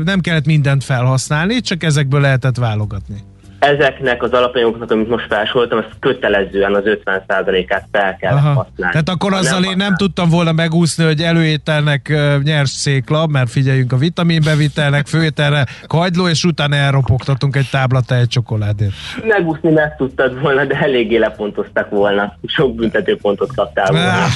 nem 0.04 0.20
kellett 0.20 0.46
mindent 0.46 0.84
felhasználni, 0.84 1.60
csak 1.60 1.82
ezekből 1.82 2.20
lehetett 2.20 2.56
válogatni 2.56 3.30
ezeknek 3.62 4.22
az 4.22 4.32
alapanyagoknak, 4.32 4.90
amit 4.90 5.08
most 5.08 5.26
felsoroltam, 5.26 5.78
az 5.78 5.84
kötelezően 6.00 6.74
az 6.74 6.82
50%-át 6.84 7.86
fel 7.92 8.16
kell 8.16 8.34
Aha. 8.34 8.48
használni. 8.48 8.92
Tehát 8.92 9.08
akkor 9.08 9.32
azzal 9.32 9.60
nem 9.60 9.70
én 9.70 9.76
nem 9.76 9.96
tudtam 9.96 10.28
volna 10.28 10.52
megúszni, 10.52 11.04
hogy 11.04 11.20
előételnek 11.20 12.06
uh, 12.10 12.42
nyers 12.42 12.70
székla, 12.70 13.26
mert 13.26 13.50
figyeljünk 13.50 13.92
a 13.92 13.96
vitaminbevitelnek, 13.96 15.06
főételre 15.06 15.66
kagyló, 15.86 16.28
és 16.28 16.44
utána 16.44 16.76
elropogtatunk 16.76 17.56
egy 17.56 17.68
tábla 17.70 18.00
csokoládét. 18.28 18.92
Megúszni 19.24 19.70
meg 19.70 19.96
tudtad 19.96 20.40
volna, 20.40 20.64
de 20.64 20.74
eléggé 20.74 21.16
lepontoztak 21.16 21.90
volna. 21.90 22.36
Sok 22.46 22.74
büntetőpontot 22.74 23.54
kaptál 23.54 23.92
volna. 23.92 24.26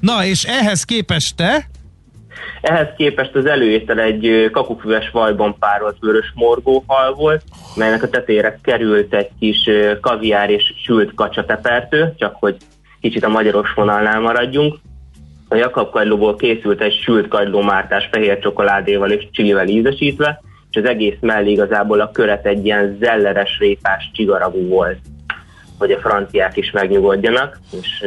Na, 0.00 0.24
és 0.24 0.44
ehhez 0.44 0.84
képest 0.84 1.36
te 1.36 1.68
ehhez 2.66 2.88
képest 2.96 3.34
az 3.34 3.46
előétel 3.46 4.00
egy 4.00 4.48
kakufüves 4.52 5.10
vajban 5.10 5.56
párolt 5.58 5.96
vörös 6.00 6.32
morgóhal 6.34 7.14
volt, 7.14 7.42
melynek 7.76 8.02
a 8.02 8.08
tetére 8.08 8.58
került 8.62 9.14
egy 9.14 9.28
kis 9.38 9.70
kaviár 10.00 10.50
és 10.50 10.74
sült 10.84 11.14
kacsatepertő, 11.14 12.14
csak 12.18 12.36
hogy 12.40 12.56
kicsit 13.00 13.24
a 13.24 13.28
magyaros 13.28 13.72
vonalnál 13.74 14.20
maradjunk. 14.20 14.78
A 15.48 15.54
Jakab 15.54 15.90
kagylóból 15.90 16.36
készült 16.36 16.80
egy 16.80 17.00
sült 17.02 17.28
kagylómártás 17.28 18.08
fehér 18.12 18.38
csokoládéval 18.38 19.10
és 19.10 19.28
csilivel 19.30 19.68
ízesítve, 19.68 20.40
és 20.70 20.76
az 20.76 20.88
egész 20.88 21.16
mellé 21.20 21.50
igazából 21.50 22.00
a 22.00 22.10
köret 22.10 22.46
egy 22.46 22.64
ilyen 22.64 22.96
zelleres 23.00 23.58
répás 23.58 24.10
csigaragú 24.12 24.68
volt 24.68 24.98
hogy 25.78 25.90
a 25.90 25.98
franciák 25.98 26.56
is 26.56 26.70
megnyugodjanak, 26.70 27.58
és 27.80 28.04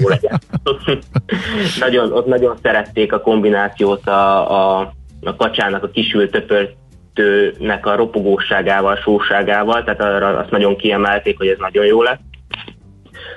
jó 0.00 0.08
legyen. 0.08 0.40
nagyon, 1.80 2.12
ott 2.12 2.26
nagyon 2.26 2.56
szerették 2.62 3.12
a 3.12 3.20
kombinációt 3.20 4.06
a, 4.06 4.50
a, 4.50 4.92
a 5.22 5.36
kacsának 5.36 5.82
a 5.82 5.90
kisült 5.90 6.30
töpörtőnek 6.30 7.86
a 7.86 7.96
ropogóságával, 7.96 8.96
sóságával, 8.96 9.84
tehát 9.84 10.00
arra 10.00 10.38
azt 10.38 10.50
nagyon 10.50 10.76
kiemelték, 10.76 11.38
hogy 11.38 11.48
ez 11.48 11.58
nagyon 11.58 11.84
jó 11.84 12.02
lett. 12.02 12.20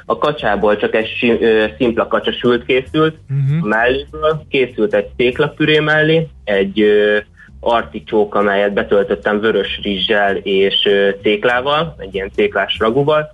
A 0.06 0.18
kacsából 0.18 0.78
csak 0.78 0.96
egy 0.96 1.40
szimpla 1.78 2.08
kacsa 2.08 2.32
sült 2.32 2.66
készült, 2.66 3.16
uh-huh. 3.30 3.68
melléből 3.68 4.44
készült 4.50 4.94
egy 4.94 5.08
széklapüré 5.18 5.80
mellé, 5.80 6.28
egy 6.44 6.86
articsók, 7.60 8.36
amelyet 8.36 8.74
betöltöttem 8.74 9.40
vörös 9.40 9.80
rizssel 9.84 10.36
és 10.36 10.90
céklával, 11.22 11.96
egy 11.98 12.14
ilyen 12.14 12.32
céklás 12.36 12.78
ragúval, 12.80 13.32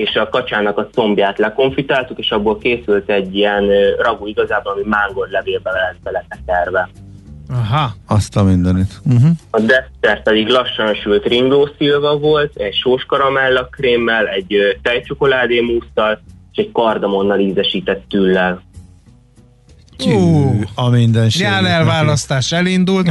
és 0.00 0.14
a 0.16 0.28
kacsának 0.28 0.78
a 0.78 0.88
combját 0.92 1.38
lekonfitáltuk, 1.38 2.18
és 2.18 2.30
abból 2.30 2.58
készült 2.58 3.10
egy 3.10 3.36
ilyen 3.36 3.68
ragú 3.98 4.26
igazából, 4.26 4.72
ami 4.72 4.82
mángor 4.84 5.28
levélbe 5.28 5.70
lehet 5.70 5.96
beletekerve. 6.02 6.88
Aha. 7.52 7.90
Azt 8.06 8.36
a 8.36 8.42
mindenit. 8.42 9.00
Uh-huh. 9.04 9.30
A 9.50 9.60
desszert 9.60 10.22
pedig 10.22 10.48
lassan 10.48 10.94
sült 10.94 11.26
ringlószilva 11.26 12.18
volt, 12.18 12.56
egy 12.56 12.74
sós 12.74 13.04
karamella 13.04 13.64
krémmel, 13.64 14.26
egy 14.26 14.78
tejcsokoládé 14.82 15.60
músztal, 15.60 16.20
és 16.52 16.58
egy 16.58 16.72
kardamonnal 16.72 17.38
ízesített 17.38 18.02
tüllel. 18.08 18.62
Tyű, 20.00 20.64
a 20.74 20.88
mindenség. 20.88 21.42
Ján 21.42 21.66
elválasztás 21.66 22.52
elindult. 22.52 23.10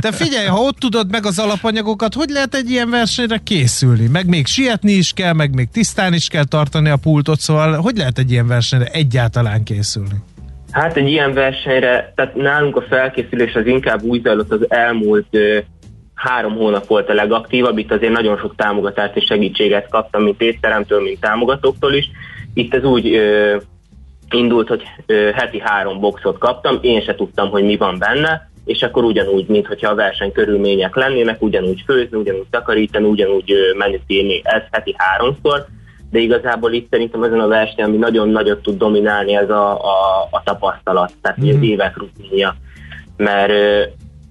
Te 0.00 0.12
figyelj, 0.12 0.46
ha 0.46 0.58
ott 0.58 0.78
tudod 0.78 1.10
meg 1.10 1.26
az 1.26 1.38
alapanyagokat, 1.38 2.14
hogy 2.14 2.28
lehet 2.28 2.54
egy 2.54 2.70
ilyen 2.70 2.90
versenyre 2.90 3.38
készülni? 3.44 4.06
Meg 4.06 4.28
még 4.28 4.46
sietni 4.46 4.92
is 4.92 5.12
kell, 5.12 5.32
meg 5.32 5.54
még 5.54 5.68
tisztán 5.72 6.12
is 6.14 6.28
kell 6.28 6.44
tartani 6.44 6.88
a 6.88 6.96
pultot, 6.96 7.40
szóval 7.40 7.72
hogy 7.72 7.96
lehet 7.96 8.18
egy 8.18 8.30
ilyen 8.30 8.46
versenyre 8.46 8.86
egyáltalán 8.86 9.64
készülni? 9.64 10.16
Hát 10.70 10.96
egy 10.96 11.08
ilyen 11.08 11.32
versenyre, 11.32 12.12
tehát 12.14 12.34
nálunk 12.34 12.76
a 12.76 12.84
felkészülés 12.88 13.54
az 13.54 13.66
inkább 13.66 14.02
úgy 14.02 14.22
zajlott 14.22 14.52
az 14.52 14.70
elmúlt 14.70 15.26
ö, 15.30 15.58
három 16.14 16.54
hónap 16.54 16.86
volt 16.86 17.08
a 17.08 17.14
legaktívabb, 17.14 17.78
itt 17.78 17.92
azért 17.92 18.12
nagyon 18.12 18.38
sok 18.38 18.56
támogatást 18.56 19.16
és 19.16 19.24
segítséget 19.24 19.88
kaptam, 19.88 20.22
mint 20.22 20.40
étteremtől, 20.40 21.02
mint 21.02 21.20
támogatóktól 21.20 21.94
is. 21.94 22.10
Itt 22.54 22.74
ez 22.74 22.84
úgy 22.84 23.14
ö, 23.14 23.56
indult, 24.32 24.68
hogy 24.68 24.82
ö, 25.06 25.30
heti 25.34 25.60
három 25.60 26.00
boxot 26.00 26.38
kaptam, 26.38 26.78
én 26.80 27.02
se 27.02 27.14
tudtam, 27.14 27.50
hogy 27.50 27.64
mi 27.64 27.76
van 27.76 27.98
benne, 27.98 28.50
és 28.64 28.82
akkor 28.82 29.04
ugyanúgy, 29.04 29.46
mint 29.46 29.66
hogyha 29.66 29.90
a 29.90 29.94
verseny 29.94 30.32
körülmények 30.32 30.96
lennének, 30.96 31.42
ugyanúgy 31.42 31.82
főzni, 31.86 32.18
ugyanúgy 32.18 32.46
takarítani, 32.50 33.08
ugyanúgy 33.08 33.54
menüt 33.76 34.02
írni, 34.06 34.40
ez 34.44 34.62
heti 34.70 34.94
háromszor, 34.96 35.66
de 36.10 36.18
igazából 36.18 36.72
itt 36.72 36.90
szerintem 36.90 37.22
ezen 37.22 37.40
a 37.40 37.46
verseny, 37.46 37.84
ami 37.84 37.96
nagyon 37.96 38.28
nagyot 38.28 38.62
tud 38.62 38.78
dominálni, 38.78 39.34
ez 39.34 39.50
a, 39.50 39.72
a, 39.72 40.28
a 40.30 40.42
tapasztalat, 40.44 41.12
tehát 41.22 41.40
mm. 41.40 41.48
az 41.48 41.56
évek 41.60 41.96
rutinja, 41.96 42.56
mert 43.16 43.52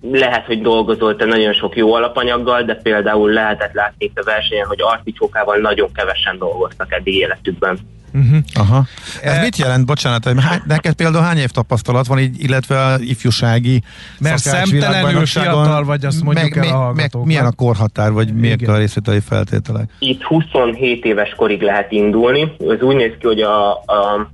lehet, 0.01 0.45
hogy 0.45 0.61
dolgozol 0.61 1.15
te 1.15 1.25
nagyon 1.25 1.53
sok 1.53 1.75
jó 1.75 1.93
alapanyaggal, 1.93 2.63
de 2.63 2.75
például 2.75 3.31
lehetett 3.31 3.73
látni 3.73 4.05
itt 4.05 4.19
a 4.19 4.23
versenyen, 4.23 4.67
hogy 4.67 4.81
articsókával 4.81 5.57
nagyon 5.57 5.91
kevesen 5.93 6.37
dolgoztak 6.37 6.93
eddig 6.93 7.15
életükben 7.15 7.79
Uh-huh. 8.13 8.37
Aha. 8.53 8.85
Ez 9.21 9.37
e... 9.37 9.41
mit 9.41 9.57
jelent, 9.57 9.85
bocsánat, 9.85 10.23
hogy 10.23 10.43
hány, 10.43 10.61
neked 10.67 10.93
például 10.93 11.23
hány 11.23 11.37
év 11.37 11.49
tapasztalat 11.49 12.07
van, 12.07 12.19
így, 12.19 12.43
illetve 12.43 12.97
ifjúsági 12.99 13.83
Mert 14.19 14.37
szemtelenül 14.37 15.25
fiatal 15.25 15.83
vagy, 15.83 16.05
azt 16.05 16.23
mondjuk 16.23 16.55
meg, 16.55 16.65
el 16.65 16.75
a 16.75 16.93
meg, 16.93 17.11
Milyen 17.23 17.45
a 17.45 17.51
korhatár, 17.51 18.11
vagy 18.11 18.33
miért 18.33 18.67
a 18.67 18.77
részvételi 18.77 19.19
feltételek? 19.19 19.89
Itt 19.99 20.21
27 20.21 21.05
éves 21.05 21.33
korig 21.35 21.61
lehet 21.61 21.91
indulni. 21.91 22.55
Ez 22.69 22.81
úgy 22.81 22.95
néz 22.95 23.11
ki, 23.19 23.25
hogy 23.25 23.41
a, 23.41 23.71
a 23.71 24.29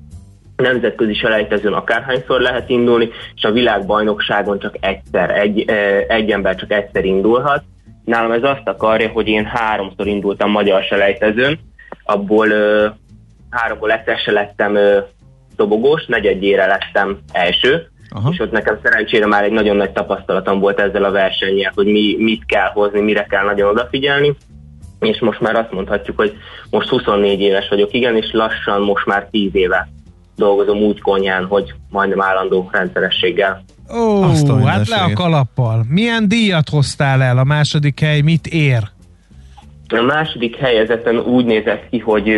nemzetközi 0.57 1.13
selejtezőn 1.13 1.73
akárhányszor 1.73 2.41
lehet 2.41 2.69
indulni, 2.69 3.09
és 3.35 3.43
a 3.43 3.51
világbajnokságon 3.51 4.59
csak 4.59 4.75
egyszer, 4.79 5.29
egy, 5.29 5.69
egy 6.07 6.31
ember 6.31 6.55
csak 6.55 6.71
egyszer 6.71 7.05
indulhat. 7.05 7.63
Nálam 8.05 8.31
ez 8.31 8.43
azt 8.43 8.67
akarja, 8.67 9.09
hogy 9.09 9.27
én 9.27 9.45
háromszor 9.45 10.07
indultam 10.07 10.51
magyar 10.51 10.83
selejtezőn, 10.83 11.59
abból 12.03 12.47
háromból 13.49 13.91
egyszer 13.91 14.33
lettem 14.33 14.77
dobogós, 15.55 16.05
negyedjére 16.05 16.65
lettem 16.65 17.19
első, 17.31 17.89
Aha. 18.09 18.29
és 18.31 18.39
ott 18.39 18.51
nekem 18.51 18.79
szerencsére 18.83 19.25
már 19.25 19.43
egy 19.43 19.51
nagyon 19.51 19.75
nagy 19.75 19.91
tapasztalatom 19.91 20.59
volt 20.59 20.79
ezzel 20.79 21.03
a 21.03 21.11
versennyel, 21.11 21.71
hogy 21.75 21.85
mi, 21.85 22.15
mit 22.19 22.45
kell 22.45 22.69
hozni, 22.73 23.01
mire 23.01 23.23
kell 23.23 23.45
nagyon 23.45 23.69
odafigyelni, 23.69 24.35
és 24.99 25.19
most 25.19 25.39
már 25.39 25.55
azt 25.55 25.71
mondhatjuk, 25.71 26.17
hogy 26.17 26.37
most 26.69 26.89
24 26.89 27.39
éves 27.39 27.69
vagyok, 27.69 27.93
igen, 27.93 28.15
és 28.15 28.31
lassan 28.31 28.81
most 28.81 29.05
már 29.05 29.27
10 29.31 29.49
éve 29.55 29.87
dolgozom 30.37 30.77
úgy 30.77 31.01
konyán, 31.01 31.45
hogy 31.45 31.73
majdnem 31.89 32.21
állandó 32.21 32.69
rendszerességgel. 32.71 33.63
Ó, 33.95 34.21
hát 34.65 34.87
le 34.87 34.97
a 34.97 35.13
kalappal. 35.13 35.85
Milyen 35.89 36.27
díjat 36.27 36.69
hoztál 36.69 37.21
el? 37.21 37.37
A 37.37 37.43
második 37.43 37.99
hely 37.99 38.21
mit 38.21 38.47
ér? 38.47 38.81
A 39.87 40.01
második 40.01 40.55
helyezeten 40.55 41.17
úgy 41.17 41.45
nézett 41.45 41.89
ki, 41.89 41.99
hogy 41.99 42.29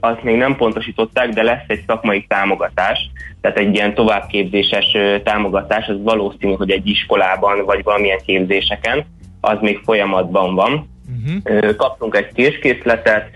azt 0.00 0.22
még 0.22 0.36
nem 0.36 0.56
pontosították, 0.56 1.28
de 1.28 1.42
lesz 1.42 1.64
egy 1.66 1.82
szakmai 1.86 2.24
támogatás, 2.28 3.10
tehát 3.40 3.58
egy 3.58 3.74
ilyen 3.74 3.94
továbbképzéses 3.94 4.96
támogatás, 5.24 5.86
az 5.86 6.02
valószínű, 6.02 6.52
hogy 6.52 6.70
egy 6.70 6.86
iskolában 6.86 7.64
vagy 7.64 7.82
valamilyen 7.82 8.20
képzéseken, 8.26 9.04
az 9.40 9.58
még 9.60 9.80
folyamatban 9.84 10.54
van. 10.54 10.88
Uh-huh. 11.24 11.76
Kaptunk 11.76 12.16
egy 12.16 12.32
késkészletet, 12.32 13.30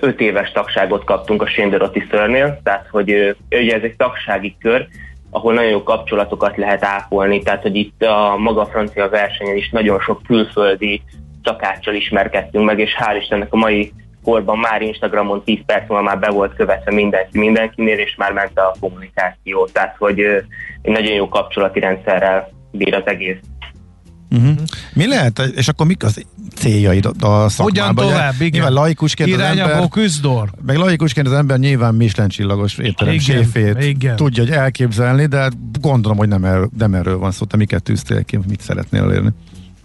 öt 0.00 0.20
éves 0.20 0.52
tagságot 0.52 1.04
kaptunk 1.04 1.42
a 1.42 1.46
Sénderoti 1.46 2.06
szörnél, 2.10 2.60
tehát 2.62 2.86
hogy 2.90 3.36
ugye 3.50 3.74
ez 3.74 3.82
egy 3.82 3.96
tagsági 3.96 4.56
kör, 4.60 4.86
ahol 5.30 5.54
nagyon 5.54 5.70
jó 5.70 5.82
kapcsolatokat 5.82 6.56
lehet 6.56 6.84
ápolni, 6.84 7.42
tehát 7.42 7.62
hogy 7.62 7.76
itt 7.76 8.02
a 8.02 8.36
maga 8.38 8.66
francia 8.66 9.08
versenyen 9.08 9.56
is 9.56 9.70
nagyon 9.70 10.00
sok 10.00 10.22
külföldi 10.26 11.02
szakáccsal 11.44 11.94
ismerkedtünk 11.94 12.64
meg, 12.64 12.78
és 12.78 12.96
hál' 12.98 13.16
Istennek 13.20 13.52
a 13.52 13.56
mai 13.56 13.92
korban 14.24 14.58
már 14.58 14.82
Instagramon 14.82 15.42
10 15.44 15.58
perc 15.66 15.88
múlva 15.88 16.04
már 16.04 16.18
be 16.18 16.30
volt 16.30 16.54
követve 16.54 16.92
mindenki 16.92 17.38
mindenkinél, 17.38 17.98
és 17.98 18.14
már 18.16 18.32
ment 18.32 18.58
a 18.58 18.74
kommunikáció. 18.80 19.66
Tehát, 19.66 19.96
hogy 19.98 20.20
egy 20.82 20.92
nagyon 20.92 21.12
jó 21.12 21.28
kapcsolati 21.28 21.80
rendszerrel 21.80 22.48
bír 22.70 22.94
az 22.94 23.06
egész. 23.06 23.36
Uh-huh. 24.30 24.54
Mi 24.92 25.06
lehet, 25.06 25.38
és 25.54 25.68
akkor 25.68 25.86
mik 25.86 26.04
az 26.04 26.24
céljaid 26.54 27.06
a 27.06 27.48
szakmában? 27.48 27.54
Hogyan 27.58 27.94
tovább, 27.94 28.34
igen. 28.38 28.50
Nyilván 28.50 28.72
laikusként 28.72 29.28
Irány 29.28 29.60
az 29.60 29.70
ember, 29.70 29.88
küzdor. 29.88 30.50
Meg 30.66 30.76
laikusként 30.76 31.26
az 31.26 31.32
ember 31.32 31.58
nyilván 31.58 31.94
Michelin 31.94 32.30
csillagos 32.30 32.78
étterem 32.78 33.18
séfét 33.18 33.82
igen. 33.82 34.16
tudja, 34.16 34.42
hogy 34.42 34.52
elképzelni, 34.52 35.26
de 35.26 35.48
gondolom, 35.80 36.18
hogy 36.18 36.28
nem, 36.28 36.44
erről, 36.44 36.70
nem 36.78 36.94
erről 36.94 37.18
van 37.18 37.30
szó. 37.30 37.44
Te 37.44 37.56
miket 37.56 37.82
tűztél 37.82 38.24
ki, 38.24 38.38
mit 38.48 38.60
szeretnél 38.60 39.02
elérni? 39.02 39.30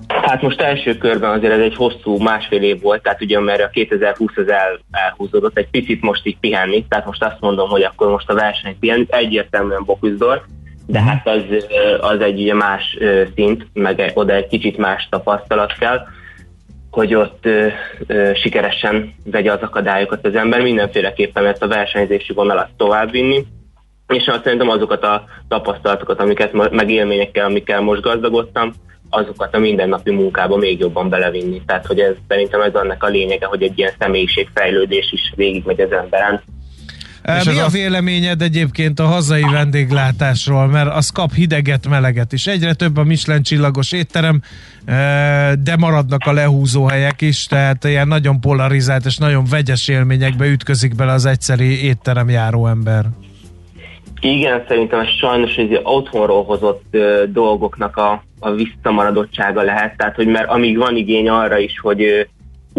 Hát 0.07 0.41
most 0.41 0.61
első 0.61 0.97
körben 0.97 1.31
azért 1.31 1.53
ez 1.53 1.59
egy 1.59 1.75
hosszú 1.75 2.17
másfél 2.17 2.61
év 2.61 2.81
volt, 2.81 3.01
tehát 3.01 3.21
ugye 3.21 3.39
mert 3.39 3.61
a 3.61 3.69
2020 3.69 4.31
az 4.35 4.49
el, 4.49 4.79
elhúzódott, 4.91 5.57
egy 5.57 5.69
picit 5.69 6.01
most 6.01 6.25
így 6.25 6.37
pihenni, 6.39 6.85
tehát 6.89 7.05
most 7.05 7.23
azt 7.23 7.39
mondom, 7.39 7.69
hogy 7.69 7.83
akkor 7.83 8.09
most 8.09 8.29
a 8.29 8.33
verseny 8.33 8.79
pihenni, 8.79 9.05
egyértelműen 9.09 9.83
Boküzdor, 9.85 10.45
de 10.89 11.01
hát 11.01 11.27
az, 11.27 11.43
az 11.99 12.21
egy 12.21 12.41
ugye 12.41 12.53
más 12.53 12.97
szint, 13.35 13.67
meg 13.73 14.11
oda 14.13 14.33
egy 14.33 14.47
kicsit 14.47 14.77
más 14.77 15.07
tapasztalat 15.09 15.73
kell, 15.79 15.99
hogy 16.91 17.15
ott 17.15 17.45
ö, 17.45 17.67
ö, 18.07 18.31
sikeresen 18.33 19.13
vegye 19.25 19.51
az 19.51 19.61
akadályokat 19.61 20.25
az 20.25 20.35
ember, 20.35 20.61
mindenféleképpen 20.61 21.45
ezt 21.45 21.63
a 21.63 21.67
versenyzési 21.67 22.33
vonalat 22.33 22.69
továbbvinni, 22.77 23.45
és 24.07 24.27
azt 24.27 24.43
szerintem 24.43 24.69
azokat 24.69 25.03
a 25.03 25.23
tapasztalatokat, 25.47 26.19
amiket, 26.19 26.71
meg 26.71 26.89
élményekkel, 26.89 27.45
amikkel 27.45 27.81
most 27.81 28.01
gazdagodtam, 28.01 28.73
azokat 29.09 29.55
a 29.55 29.59
mindennapi 29.59 30.11
munkába 30.11 30.57
még 30.57 30.79
jobban 30.79 31.09
belevinni. 31.09 31.61
Tehát, 31.65 31.85
hogy 31.85 31.99
ez 31.99 32.13
szerintem 32.27 32.61
ez 32.61 32.75
annak 32.75 33.03
a 33.03 33.07
lényege, 33.07 33.45
hogy 33.45 33.63
egy 33.63 33.77
ilyen 33.77 33.93
személyiségfejlődés 33.99 35.11
is 35.11 35.33
végigmegy 35.35 35.81
az 35.81 35.91
emberen. 35.91 36.41
És 37.25 37.43
Mi 37.43 37.59
a 37.59 37.65
az... 37.65 37.71
véleményed 37.71 38.41
egyébként 38.41 38.99
a 38.99 39.05
hazai 39.05 39.43
vendéglátásról? 39.51 40.67
Mert 40.67 40.95
az 40.95 41.09
kap 41.09 41.33
hideget, 41.33 41.87
meleget 41.87 42.33
is. 42.33 42.47
Egyre 42.47 42.73
több 42.73 42.97
a 42.97 43.03
Michelin 43.03 43.43
csillagos 43.43 43.91
étterem, 43.91 44.41
de 45.63 45.75
maradnak 45.77 46.25
a 46.25 46.31
lehúzó 46.31 46.85
helyek 46.85 47.21
is, 47.21 47.45
tehát 47.45 47.83
ilyen 47.83 48.07
nagyon 48.07 48.39
polarizált 48.39 49.05
és 49.05 49.17
nagyon 49.17 49.45
vegyes 49.49 49.87
élményekbe 49.87 50.47
ütközik 50.47 50.95
bele 50.95 51.11
az 51.11 51.25
egyszeri 51.25 51.83
étterem 51.83 52.29
járó 52.29 52.67
ember. 52.67 53.05
Igen, 54.21 54.63
szerintem 54.67 54.99
ez 54.99 55.07
sajnos 55.07 55.55
egy 55.55 55.79
otthonról 55.83 56.43
hozott 56.43 56.83
ö, 56.91 57.23
dolgoknak 57.27 57.97
a, 57.97 58.23
a 58.39 58.51
visszamaradottsága 58.51 59.61
lehet, 59.61 59.97
tehát 59.97 60.15
hogy 60.15 60.27
mert 60.27 60.49
amíg 60.49 60.77
van 60.77 60.95
igény 60.95 61.29
arra 61.29 61.57
is, 61.57 61.79
hogy 61.81 62.03
ö, 62.03 62.21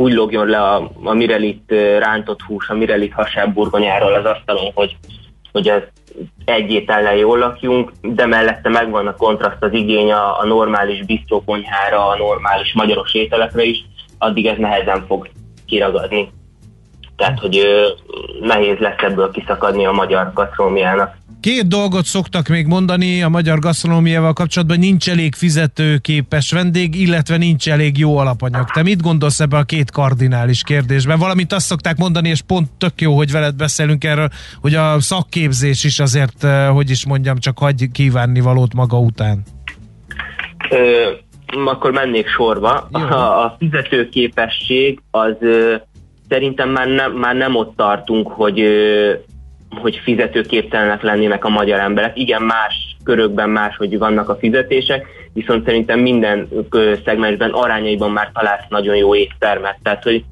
úgy 0.01 0.13
logjon 0.13 0.47
le 0.47 0.63
a, 0.63 0.91
a 1.03 1.13
Mirelit 1.13 1.75
rántott 1.99 2.43
hús, 2.43 2.69
a 2.69 2.75
Mirelit 2.75 3.13
hasább 3.13 3.55
burgonyáról 3.55 4.15
az 4.15 4.25
asztalon, 4.25 4.71
hogy, 4.75 4.97
hogy 5.53 5.69
ez 5.69 5.83
egy 6.45 6.73
étellel 6.73 7.17
jól 7.17 7.39
lakjunk, 7.39 7.93
de 8.03 8.27
mellette 8.27 8.69
megvan 8.69 9.07
a 9.07 9.17
kontraszt 9.17 9.63
az 9.63 9.73
igény 9.73 10.13
a, 10.13 10.41
a 10.41 10.47
normális 10.47 11.05
bisztrókonyhára, 11.05 12.07
a 12.07 12.17
normális 12.17 12.73
magyaros 12.73 13.15
ételekre 13.15 13.63
is, 13.63 13.85
addig 14.19 14.47
ez 14.47 14.59
nehezen 14.59 15.05
fog 15.07 15.29
kiragadni. 15.67 16.29
Tehát, 17.21 17.39
hogy 17.39 17.59
ö, 17.59 17.89
nehéz 18.47 18.79
lesz 18.79 19.03
ebből 19.03 19.31
kiszakadni 19.31 19.87
a 19.87 19.93
magyar 19.93 20.31
gasztrómiának. 20.35 21.17
Két 21.41 21.69
dolgot 21.69 22.05
szoktak 22.05 22.49
még 22.49 22.67
mondani 22.67 23.23
a 23.23 23.29
magyar 23.29 23.59
gasztronómiával 23.59 24.33
kapcsolatban, 24.33 24.79
nincs 24.79 25.11
elég 25.11 25.35
fizetőképes 25.35 26.53
vendég, 26.53 27.01
illetve 27.01 27.37
nincs 27.37 27.71
elég 27.71 27.99
jó 27.99 28.17
alapanyag. 28.17 28.71
Te 28.71 28.83
mit 28.83 29.03
gondolsz 29.03 29.41
ebben 29.41 29.61
a 29.61 29.65
két 29.65 29.91
kardinális 29.91 30.63
kérdésben? 30.63 31.19
Valamint 31.19 31.53
azt 31.53 31.67
szokták 31.67 31.97
mondani, 31.97 32.29
és 32.29 32.41
pont 32.43 32.69
tök 32.79 33.01
jó, 33.01 33.17
hogy 33.17 33.31
veled 33.31 33.55
beszélünk 33.55 34.05
erről, 34.05 34.29
hogy 34.61 34.75
a 34.75 35.01
szakképzés 35.01 35.85
is 35.85 35.99
azért, 35.99 36.47
hogy 36.73 36.91
is 36.91 37.07
mondjam, 37.07 37.39
csak 37.39 37.59
hagy 37.59 37.91
kívánni 37.93 38.41
valót 38.41 38.75
maga 38.75 38.99
után. 38.99 39.43
Ö, 40.71 41.11
akkor 41.65 41.91
mennék 41.91 42.29
sorba. 42.29 42.89
A, 42.93 43.45
a 43.45 43.57
fizetőképesség 43.59 45.01
az 45.11 45.37
ö, 45.41 45.75
szerintem 46.31 46.69
már 46.69 46.87
nem, 46.87 47.13
már 47.13 47.35
nem 47.35 47.57
ott 47.57 47.77
tartunk, 47.77 48.29
hogy 48.29 48.65
hogy 49.71 50.01
fizetőképtelenek 50.05 51.03
lennének 51.03 51.45
a 51.45 51.49
magyar 51.49 51.81
emberek. 51.81 52.19
Igen, 52.19 52.43
más 52.43 52.97
körökben 53.05 53.51
más, 53.51 53.77
hogy 53.77 53.99
vannak 53.99 54.29
a 54.29 54.37
fizetések, 54.37 55.07
viszont 55.33 55.65
szerintem 55.65 56.01
minden 56.01 56.49
szegmensben 57.05 57.51
arányaiban 57.51 58.11
már 58.11 58.31
találsz 58.35 58.65
nagyon 58.69 58.97
jó 58.97 59.15
éttermet. 59.15 59.79
Tehát, 59.83 60.03
hogy 60.03 60.25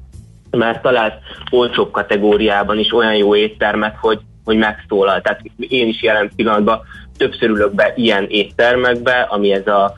már 0.51 0.81
találsz 0.81 1.13
olcsóbb 1.49 1.91
kategóriában 1.91 2.77
is 2.77 2.93
olyan 2.93 3.15
jó 3.15 3.35
éttermet, 3.35 3.95
hogy, 4.01 4.19
hogy 4.43 4.57
megszólal. 4.57 5.21
Tehát 5.21 5.41
én 5.57 5.87
is 5.87 6.01
jelen 6.01 6.31
pillanatban 6.35 6.81
többször 7.17 7.49
ülök 7.49 7.73
be 7.73 7.93
ilyen 7.95 8.25
éttermekbe, 8.29 9.27
ami 9.29 9.51
ez 9.51 9.67
a 9.67 9.95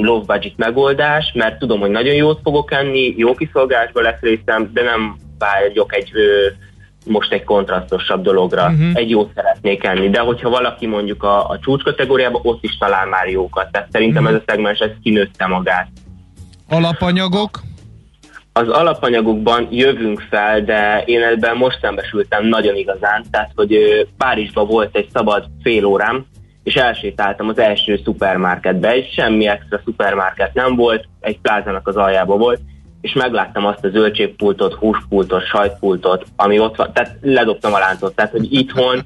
low 0.00 0.20
budget 0.20 0.56
megoldás, 0.56 1.32
mert 1.34 1.58
tudom, 1.58 1.80
hogy 1.80 1.90
nagyon 1.90 2.14
jót 2.14 2.40
fogok 2.42 2.72
enni, 2.72 3.14
jó 3.16 3.34
kiszolgálásba 3.34 4.00
lesz 4.00 4.20
részem, 4.20 4.70
de 4.72 4.82
nem 4.82 5.16
vágyok 5.38 5.94
egy 5.94 6.10
ö, 6.12 6.46
most 7.06 7.32
egy 7.32 7.44
kontrasztosabb 7.44 8.22
dologra. 8.22 8.62
Uh-huh. 8.62 8.90
Egy 8.94 9.10
jót 9.10 9.30
szeretnék 9.34 9.84
enni, 9.84 10.10
de 10.10 10.20
hogyha 10.20 10.50
valaki 10.50 10.86
mondjuk 10.86 11.22
a, 11.22 11.48
a 11.48 11.58
csúcs 11.58 11.82
kategóriában, 11.82 12.40
ott 12.44 12.64
is 12.64 12.76
talál 12.78 13.06
már 13.06 13.28
jókat. 13.28 13.70
Tehát 13.70 13.88
szerintem 13.90 14.22
uh-huh. 14.22 14.36
ez 14.36 14.42
a 14.46 14.50
szegmens 14.52 14.78
ez 14.78 14.90
kinőtte 15.02 15.46
magát. 15.46 15.88
Alapanyagok? 16.68 17.60
Az 18.52 18.68
alapanyagokban 18.68 19.68
jövünk 19.70 20.20
fel, 20.30 20.60
de 20.60 21.02
én 21.04 21.22
ebben 21.22 21.56
most 21.56 21.78
szembesültem 21.80 22.46
nagyon 22.46 22.76
igazán, 22.76 23.24
tehát 23.30 23.50
hogy 23.54 23.76
Párizsban 24.16 24.66
volt 24.66 24.96
egy 24.96 25.08
szabad 25.12 25.44
fél 25.62 25.84
órám, 25.84 26.26
és 26.62 26.74
elsétáltam 26.74 27.48
az 27.48 27.58
első 27.58 28.00
szupermarketbe, 28.04 28.96
és 28.96 29.12
semmi 29.12 29.46
extra 29.46 29.80
szupermarket 29.84 30.54
nem 30.54 30.76
volt, 30.76 31.08
egy 31.20 31.38
plázának 31.40 31.88
az 31.88 31.96
aljába 31.96 32.36
volt, 32.36 32.60
és 33.00 33.12
megláttam 33.12 33.66
azt 33.66 33.84
a 33.84 33.88
zöldségpultot, 33.88 34.74
húspultot, 34.74 35.46
sajtpultot, 35.46 36.26
ami 36.36 36.58
ott 36.58 36.76
van, 36.76 36.92
tehát 36.92 37.16
ledobtam 37.20 37.74
a 37.74 37.78
láncot, 37.78 38.14
tehát 38.14 38.30
hogy 38.30 38.52
itthon, 38.52 39.00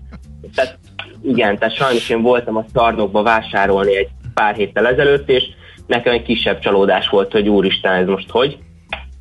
tehát 0.54 0.78
igen, 1.22 1.58
tehát 1.58 1.74
sajnos 1.74 2.08
én 2.08 2.22
voltam 2.22 2.56
a 2.56 2.64
Szarnokba 2.72 3.22
vásárolni 3.22 3.96
egy 3.96 4.08
pár 4.34 4.54
héttel 4.54 4.86
ezelőtt, 4.86 5.28
és 5.28 5.44
nekem 5.86 6.12
egy 6.12 6.22
kisebb 6.22 6.58
csalódás 6.58 7.08
volt, 7.08 7.32
hogy 7.32 7.48
úristen, 7.48 7.92
ez 7.92 8.06
most 8.06 8.30
hogy. 8.30 8.58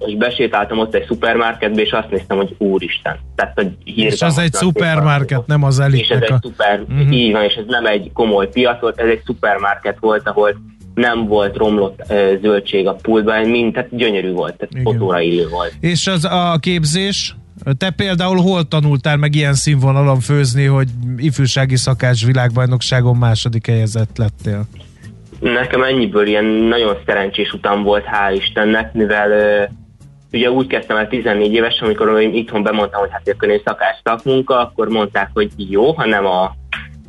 És 0.05 0.15
besétáltam 0.15 0.79
ott 0.79 0.95
egy 0.95 1.05
szupermarketbe, 1.05 1.81
és 1.81 1.91
azt 1.91 2.09
néztem, 2.09 2.37
hogy 2.37 2.55
úristen. 2.57 3.19
Tehát, 3.35 3.53
hogy 3.55 3.71
és 3.83 4.21
az 4.21 4.37
egy 4.37 4.53
szupermarket, 4.53 5.47
nem 5.47 5.63
az 5.63 5.79
elitnek 5.79 6.03
És 6.03 6.09
ez 6.09 6.21
egy 6.21 6.41
szuper, 6.41 6.79
uh-huh. 6.79 7.13
így 7.13 7.31
van, 7.31 7.43
és 7.43 7.53
ez 7.53 7.65
nem 7.67 7.85
egy 7.85 8.11
komoly 8.13 8.49
piac 8.49 8.81
volt, 8.81 8.99
ez 8.99 9.07
egy 9.07 9.21
szupermarket 9.25 9.97
volt, 9.99 10.27
ahol 10.27 10.55
nem 10.93 11.27
volt 11.27 11.57
romlott 11.57 11.99
uh, 12.09 12.39
zöldség 12.41 12.87
a 12.87 12.93
pultban, 12.93 13.49
mind, 13.49 13.73
tehát 13.73 13.95
gyönyörű 13.95 14.31
volt, 14.31 14.55
tehát 14.55 14.73
Igen. 14.73 14.83
fotóra 14.83 15.19
illő 15.19 15.47
volt. 15.47 15.73
És 15.79 16.07
az 16.07 16.25
a 16.25 16.57
képzés, 16.59 17.35
te 17.77 17.89
például 17.89 18.37
hol 18.37 18.67
tanultál 18.67 19.17
meg 19.17 19.35
ilyen 19.35 19.53
színvonalon 19.53 20.19
főzni, 20.19 20.65
hogy 20.65 20.87
ifjúsági 21.17 21.75
szakács 21.75 22.25
világbajnokságon 22.25 23.15
második 23.15 23.67
helyezett 23.67 24.17
lettél? 24.17 24.65
Nekem 25.39 25.83
ennyiből 25.83 26.27
ilyen 26.27 26.45
nagyon 26.45 26.97
szerencsés 27.05 27.53
utam 27.53 27.83
volt, 27.83 28.03
hál' 28.05 28.35
Istennek, 28.35 28.93
mivel 28.93 29.29
uh, 29.29 29.75
ugye 30.33 30.51
úgy 30.51 30.67
kezdtem 30.67 30.97
el 30.97 31.07
14 31.07 31.53
évesen, 31.53 31.85
amikor 31.85 32.21
én 32.21 32.33
itthon 32.33 32.63
bemondtam, 32.63 32.99
hogy 32.99 33.11
hát 33.11 33.29
akkor 33.29 33.49
én 33.49 33.61
szakács 33.65 33.97
szakmunka, 34.03 34.59
akkor 34.59 34.89
mondták, 34.89 35.29
hogy 35.33 35.49
jó, 35.57 35.91
ha 35.91 36.05
nem 36.05 36.25
a, 36.25 36.55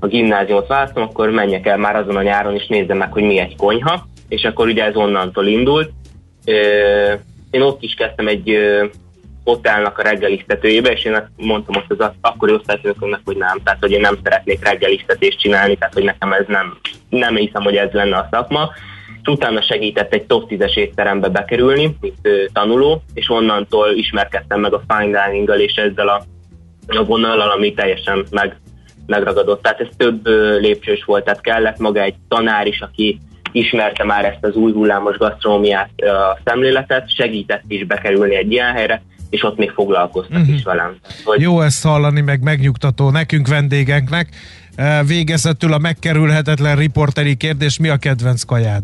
a 0.01 0.07
gimnáziumot 0.07 0.67
választom, 0.67 1.03
akkor 1.03 1.31
menjek 1.31 1.67
el 1.67 1.77
már 1.77 1.97
azon 1.97 2.17
a 2.17 2.23
nyáron, 2.23 2.55
és 2.55 2.67
nézzem 2.67 2.97
meg, 2.97 3.13
hogy 3.13 3.23
mi 3.23 3.39
egy 3.39 3.57
konyha, 3.57 4.07
és 4.29 4.45
akkor 4.45 4.67
ugye 4.67 4.85
ez 4.85 4.97
onnantól 4.97 5.47
indult. 5.47 5.91
Én 7.51 7.61
ott 7.61 7.83
is 7.83 7.95
kezdtem 7.95 8.29
egy 8.29 8.59
hotelnak 9.45 9.99
a 9.99 10.03
reggelisztetőjébe, 10.03 10.93
és 10.93 11.05
én 11.05 11.29
mondtam 11.37 11.75
most 11.75 12.01
az 12.01 12.11
akkori 12.21 12.53
osztályfőnökömnek, 12.53 13.21
hogy 13.25 13.37
nem, 13.37 13.61
tehát 13.65 13.81
hogy 13.81 13.91
én 13.91 14.01
nem 14.01 14.19
szeretnék 14.23 14.65
reggelisztetést 14.65 15.39
csinálni, 15.39 15.77
tehát 15.77 15.95
hogy 15.95 16.05
nekem 16.05 16.33
ez 16.33 16.45
nem, 16.47 16.79
nem 17.09 17.37
hiszem, 17.37 17.63
hogy 17.63 17.77
ez 17.77 17.93
lenne 17.93 18.17
a 18.17 18.29
szakma. 18.31 18.71
Utána 19.27 19.63
segített 19.63 20.13
egy 20.13 20.25
top 20.25 20.51
10-es 20.51 20.77
étterembe 20.77 21.29
bekerülni, 21.29 21.97
mint 22.01 22.17
ő, 22.23 22.49
tanuló, 22.53 23.03
és 23.15 23.31
onnantól 23.31 23.91
ismerkedtem 23.91 24.61
meg 24.61 24.73
a 24.73 24.83
fine 24.89 25.27
dining 25.27 25.53
és 25.61 25.75
ezzel 25.75 26.09
a, 26.09 26.25
a 26.87 27.05
vonallal, 27.05 27.51
ami 27.51 27.75
teljesen 27.75 28.25
meg, 28.31 28.61
megragadott. 29.07 29.63
Tehát 29.63 29.81
ez 29.81 29.89
több 29.97 30.27
lépcsős 30.61 31.05
volt, 31.05 31.25
tehát 31.25 31.41
kellett 31.41 31.79
maga 31.79 32.01
egy 32.01 32.15
tanár 32.29 32.67
is, 32.67 32.81
aki 32.81 33.19
ismerte 33.53 34.05
már 34.05 34.25
ezt 34.25 34.45
az 34.45 34.55
új 34.55 34.73
hullámos 34.73 35.17
gasztronómiát, 35.17 35.91
a 35.97 36.39
szemléletet, 36.45 37.15
segített 37.15 37.63
is 37.69 37.85
bekerülni 37.87 38.35
egy 38.35 38.53
ilyen 38.53 38.73
helyre, 38.73 39.03
és 39.31 39.43
ott 39.43 39.57
még 39.57 39.71
foglalkoztak 39.71 40.39
uh-huh. 40.39 40.55
is 40.55 40.63
velem. 40.63 40.97
Hogy... 41.25 41.41
Jó 41.41 41.61
ezt 41.61 41.83
hallani, 41.83 42.21
meg 42.21 42.43
megnyugtató 42.43 43.11
nekünk 43.11 43.49
vendégeknek. 43.49 44.29
Végezetül 45.07 45.73
a 45.73 45.79
megkerülhetetlen 45.79 46.77
riporteri 46.77 47.37
kérdés, 47.37 47.79
mi 47.79 47.89
a 47.89 47.97
kedvenc 47.97 48.43
kajád? 48.43 48.83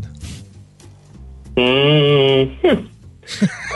Mm, 1.61 2.43
hm. 2.61 2.79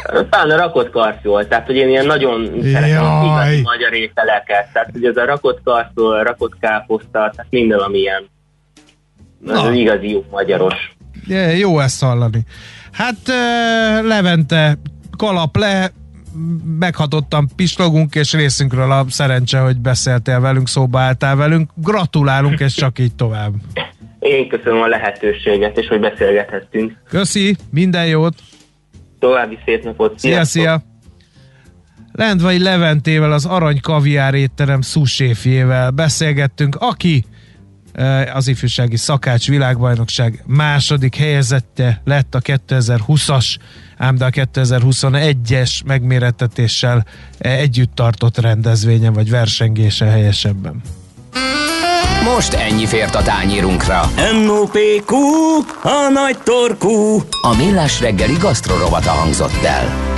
Talán 0.30 0.50
a 0.50 0.56
rakott 0.56 0.90
karszol, 0.90 1.48
tehát 1.48 1.66
hogy 1.66 1.76
én 1.76 1.88
ilyen 1.88 2.06
nagyon 2.06 2.50
szeretem 2.72 3.24
igazi 3.24 3.60
magyar 3.60 3.92
ételeket, 3.92 4.72
tehát 4.72 4.88
hogy 4.92 5.04
ez 5.04 5.16
a 5.16 5.24
rakott 5.24 5.60
karszol, 5.64 6.22
rakott 6.22 6.58
káposzta, 6.60 7.10
tehát 7.10 7.46
minden, 7.50 7.78
ami 7.78 7.98
ilyen 7.98 8.28
az 9.46 9.74
igazi 9.74 10.10
jó 10.10 10.24
magyaros. 10.30 10.74
Yeah, 11.26 11.58
jó 11.58 11.80
ezt 11.80 12.02
hallani. 12.02 12.40
Hát 12.92 13.16
Levente 14.02 14.78
kalap 15.16 15.56
le, 15.56 15.92
meghatottan 16.78 17.48
pislogunk, 17.56 18.14
és 18.14 18.32
részünkről 18.32 18.90
a 18.90 19.04
szerencse, 19.08 19.58
hogy 19.58 19.76
beszéltél 19.76 20.40
velünk, 20.40 20.68
szóba 20.68 20.98
álltál 20.98 21.36
velünk. 21.36 21.70
Gratulálunk, 21.74 22.60
és 22.60 22.74
csak 22.74 22.98
így 22.98 23.14
tovább. 23.14 23.52
Én 24.18 24.48
köszönöm 24.48 24.82
a 24.82 24.86
lehetőséget, 24.86 25.78
és 25.78 25.86
hogy 25.86 26.00
beszélgethettünk. 26.00 26.92
Köszi, 27.08 27.56
minden 27.70 28.06
jót! 28.06 28.34
További 29.18 29.58
szép 29.64 29.84
napot! 29.84 30.18
Szia, 30.18 30.44
szia! 30.44 30.82
Lendvai 32.12 32.62
Leventével, 32.62 33.32
az 33.32 33.44
Arany 33.44 33.80
Kaviár 33.80 34.34
étterem 34.34 34.80
szuséfjével 34.80 35.90
beszélgettünk, 35.90 36.76
aki 36.78 37.24
eh, 37.92 38.36
az 38.36 38.48
ifjúsági 38.48 38.96
szakács 38.96 39.48
világbajnokság 39.48 40.42
második 40.46 41.16
helyezettje 41.16 42.00
lett 42.04 42.34
a 42.34 42.40
2020-as 42.40 43.56
ám 43.96 44.16
de 44.16 44.24
a 44.24 44.30
2021-es 44.30 45.84
megmérettetéssel 45.84 47.06
együtt 47.38 47.94
tartott 47.94 48.38
rendezvényen 48.38 49.12
vagy 49.12 49.30
versengése 49.30 50.04
helyesebben. 50.04 50.82
Most 52.24 52.52
ennyi 52.52 52.86
fért 52.86 53.14
a 53.14 53.22
tányírunkra. 53.22 54.10
M.O.P.Q. 54.44 55.16
A 55.82 56.10
nagy 56.12 56.38
torkú. 56.38 57.22
A 57.42 57.56
millás 57.56 58.00
reggeli 58.00 58.36
gasztrorovata 58.40 59.10
hangzott 59.10 59.62
el. 59.64 60.12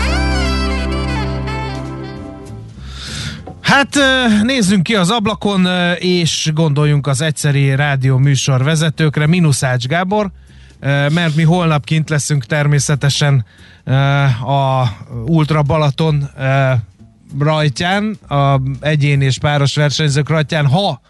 Hát 3.61 3.99
nézzünk 4.43 4.83
ki 4.83 4.95
az 4.95 5.11
ablakon, 5.11 5.67
és 5.99 6.51
gondoljunk 6.55 7.07
az 7.07 7.21
egyszeri 7.21 7.75
rádió 7.75 8.17
műsor 8.17 8.65
vezetőkre. 8.65 9.27
Minuszács 9.27 9.87
Gábor, 9.87 10.31
mert 10.81 11.35
mi 11.35 11.43
holnap 11.43 11.85
kint 11.85 12.09
leszünk 12.09 12.45
természetesen 12.45 13.45
a 14.47 14.87
Ultra 15.27 15.63
Balaton 15.63 16.31
rajtján, 17.39 18.19
a 18.29 18.61
egyén 18.81 19.21
és 19.21 19.39
páros 19.39 19.75
versenyzők 19.75 20.29
rajtján, 20.29 20.67
ha 20.67 21.01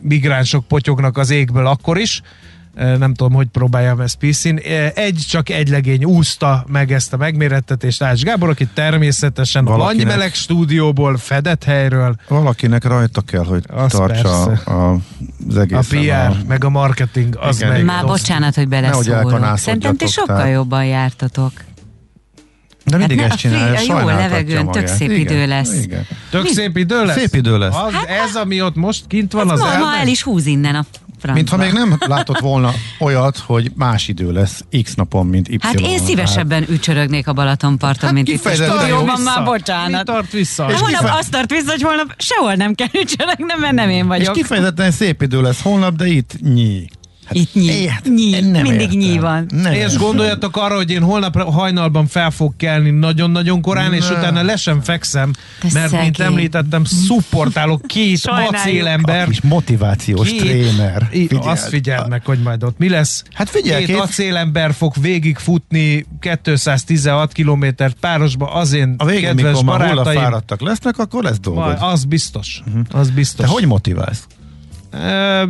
migránsok 0.00 0.68
potyognak 0.68 1.18
az 1.18 1.30
égből 1.30 1.66
akkor 1.66 1.98
is, 1.98 2.22
nem 2.74 3.14
tudom, 3.14 3.32
hogy 3.32 3.46
próbáljam 3.46 4.00
ezt 4.00 4.16
piszin. 4.16 4.56
Egy, 4.94 5.24
csak 5.28 5.48
egy 5.48 5.68
legény 5.68 6.04
úszta 6.04 6.64
meg 6.68 6.92
ezt 6.92 7.12
a 7.12 7.16
megmérettetést 7.16 8.02
Ács 8.02 8.22
Gábor, 8.22 8.48
aki 8.48 8.68
természetesen 8.74 9.64
Valakinek, 9.64 10.06
a 10.06 10.08
meleg 10.08 10.34
stúdióból, 10.34 11.16
fedett 11.16 11.64
helyről. 11.64 12.16
Valakinek 12.28 12.84
rajta 12.84 13.20
kell, 13.20 13.44
hogy 13.44 13.64
Azt 13.68 13.96
tartsa 13.96 14.42
a, 14.42 14.96
az 15.48 15.56
egész. 15.56 15.78
A 15.78 15.96
PR, 15.96 16.10
a... 16.10 16.36
meg 16.48 16.64
a 16.64 16.70
marketing, 16.70 17.36
az 17.40 17.56
igen, 17.56 17.72
meg. 17.72 17.84
Már 17.84 18.04
bocsánat, 18.04 18.54
hogy 18.54 18.68
beleszólok. 18.68 19.58
Szerintem 19.58 19.96
ti 19.96 20.06
sokkal 20.06 20.48
jobban 20.48 20.84
jártatok. 20.84 21.52
De 22.84 22.96
mindig 22.96 23.20
hát 23.20 23.30
ezt 23.30 23.38
csinálja, 23.38 23.94
a, 23.94 23.96
a 23.96 24.00
jó 24.00 24.06
levegőn 24.06 24.70
tök 24.70 24.86
szép 24.86 25.10
igen, 25.10 25.20
idő 25.20 25.46
lesz. 25.46 25.82
Igen. 25.82 26.06
Tök 26.30 26.42
Mi? 26.42 26.48
szép 26.48 26.76
idő 26.76 27.04
lesz? 27.04 27.16
Szép 27.16 27.34
idő 27.34 27.58
lesz. 27.58 27.74
Az, 27.74 27.92
hát, 27.92 28.08
ez, 28.08 28.36
ami 28.36 28.62
ott 28.62 28.74
most 28.74 29.04
kint 29.06 29.32
van 29.32 29.50
az 29.50 29.60
ma, 29.60 29.78
ma 29.78 29.96
el 29.96 30.08
is 30.08 30.22
húz 30.22 30.46
innen 30.46 30.74
a 30.74 30.84
francba. 31.20 31.32
Mintha 31.32 31.56
még 31.56 31.72
nem 31.72 31.98
látott 32.06 32.38
volna 32.38 32.72
olyat, 32.98 33.38
hogy 33.38 33.70
más 33.74 34.08
idő 34.08 34.32
lesz 34.32 34.64
X 34.82 34.94
napon, 34.94 35.26
mint 35.26 35.48
Y. 35.48 35.58
Hát 35.60 35.80
én 35.80 35.98
szívesebben 35.98 36.60
hát... 36.60 36.70
ücsörögnék 36.70 37.28
a 37.28 37.32
Balatonparton, 37.32 38.04
hát 38.04 38.12
mint 38.12 38.28
itt 38.28 38.44
a 38.44 38.54
stúdióban, 38.54 39.20
már 39.20 39.44
bocsánat. 39.44 40.06
Mi 40.06 40.12
tart 40.12 40.30
vissza? 40.32 40.66
És 40.70 40.80
holnap 40.80 41.00
kife... 41.00 41.12
azt 41.12 41.30
tart 41.30 41.50
vissza, 41.50 41.70
hogy 41.70 41.82
holnap 41.82 42.14
sehol 42.18 42.54
nem 42.54 42.74
kell 42.74 42.88
ücsörögnem, 42.92 43.60
mert 43.60 43.74
nem 43.74 43.90
én 43.90 44.06
vagyok. 44.06 44.36
És 44.36 44.42
kifejezetten 44.42 44.90
szép 44.90 45.22
idő 45.22 45.40
lesz 45.40 45.62
holnap, 45.62 45.96
de 45.96 46.06
itt 46.06 46.40
nyi. 46.40 46.88
Hát, 47.30 47.38
Itt 47.38 47.54
nyí. 47.54 47.86
Hát, 47.86 48.04
nyí. 48.14 48.30
Nem 48.40 48.62
Mindig 48.62 48.80
értem. 48.80 48.98
nyí 48.98 49.18
van. 49.18 49.46
Nem 49.62 49.72
és 49.72 49.96
gondoljatok 49.96 50.56
arra, 50.56 50.74
hogy 50.76 50.90
én 50.90 51.02
holnap 51.02 51.42
hajnalban 51.42 52.06
fel 52.06 52.30
fog 52.30 52.56
kelni 52.56 52.90
nagyon-nagyon 52.90 53.60
korán, 53.60 53.90
ne. 53.90 53.96
és 53.96 54.10
utána 54.10 54.42
le 54.42 54.56
sem 54.56 54.80
fekszem, 54.80 55.30
De 55.62 55.68
mert 55.72 55.88
szegény. 55.88 56.04
mint 56.04 56.18
említettem, 56.20 56.84
szupportálok 56.84 57.86
két 57.86 58.20
acélember. 58.26 59.26
Kis 59.26 59.40
motivációs 59.40 60.28
két, 60.28 60.40
tréner. 60.40 61.08
Figyeld. 61.10 61.46
Azt 61.46 61.68
figyeld 61.68 62.08
meg, 62.08 62.24
hogy 62.24 62.38
majd 62.38 62.62
ott 62.64 62.78
mi 62.78 62.88
lesz. 62.88 63.22
Hát 63.32 63.50
figyelj, 63.50 63.84
két, 63.84 63.94
két 63.94 64.04
acélember 64.04 64.74
fog 64.74 64.92
végigfutni 65.00 66.06
216 66.20 67.32
kilométert 67.32 67.96
párosba, 68.00 68.52
az 68.52 68.72
én 68.72 68.94
a 68.98 69.04
végén, 69.04 69.22
kedves 69.22 69.50
mikor 69.52 69.64
barátaim. 69.64 70.04
már 70.04 70.14
fáradtak 70.24 70.60
lesznek, 70.60 70.98
akkor 70.98 71.22
lesz 71.22 71.38
dolgod. 71.40 71.76
Az 71.80 72.04
biztos. 72.04 72.62
Uh-huh. 72.66 72.82
Az 73.00 73.10
biztos. 73.10 73.46
Te 73.46 73.52
hogy 73.52 73.66
motiválsz? 73.66 74.26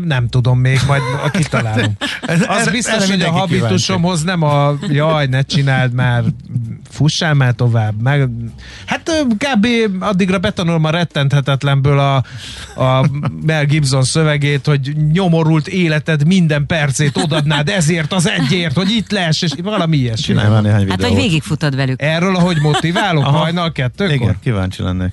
Nem 0.05 0.29
tudom 0.29 0.59
még, 0.59 0.81
majd 0.87 1.03
kitalálom. 1.33 1.97
Az 2.21 2.49
erre, 2.49 2.71
biztos, 2.71 3.11
hogy 3.11 3.23
a 3.23 3.31
habitusomhoz 3.31 4.23
nem 4.23 4.43
a 4.43 4.75
jaj, 4.89 5.27
ne 5.27 5.43
csináld 5.43 5.93
már, 5.93 6.23
fussál 6.91 7.35
már 7.35 7.53
tovább. 7.53 8.03
Meg, 8.03 8.29
hát 8.87 9.11
kb. 9.39 9.67
addigra 10.01 10.39
betanulom 10.39 10.85
a 10.85 10.91
rettenthetetlenből 10.91 11.99
a, 11.99 12.17
a 12.83 13.07
Mel 13.47 13.65
Gibson 13.65 14.03
szövegét, 14.03 14.67
hogy 14.67 14.97
nyomorult 15.13 15.69
életed 15.69 16.27
minden 16.27 16.67
percét 16.67 17.17
odadnád 17.17 17.69
ezért 17.69 18.13
az 18.13 18.29
egyért, 18.29 18.75
hogy 18.75 18.91
itt 18.91 19.11
lesz, 19.11 19.43
és 19.43 19.53
valami 19.63 19.97
ilyesmi. 19.97 20.25
Csinálj 20.25 20.51
már 20.51 20.63
néhány 20.63 20.81
videót. 20.81 21.01
Hát, 21.01 21.11
hogy 21.11 21.21
végigfutad 21.21 21.77
velük. 21.77 22.03
Erről, 22.03 22.37
ahogy 22.37 22.61
motiválok 22.61 23.25
Aha. 23.25 23.39
hajnal 23.39 23.73
kettőkor? 23.73 24.15
Igen, 24.15 24.37
kíváncsi 24.43 24.83
lennék. 24.83 25.13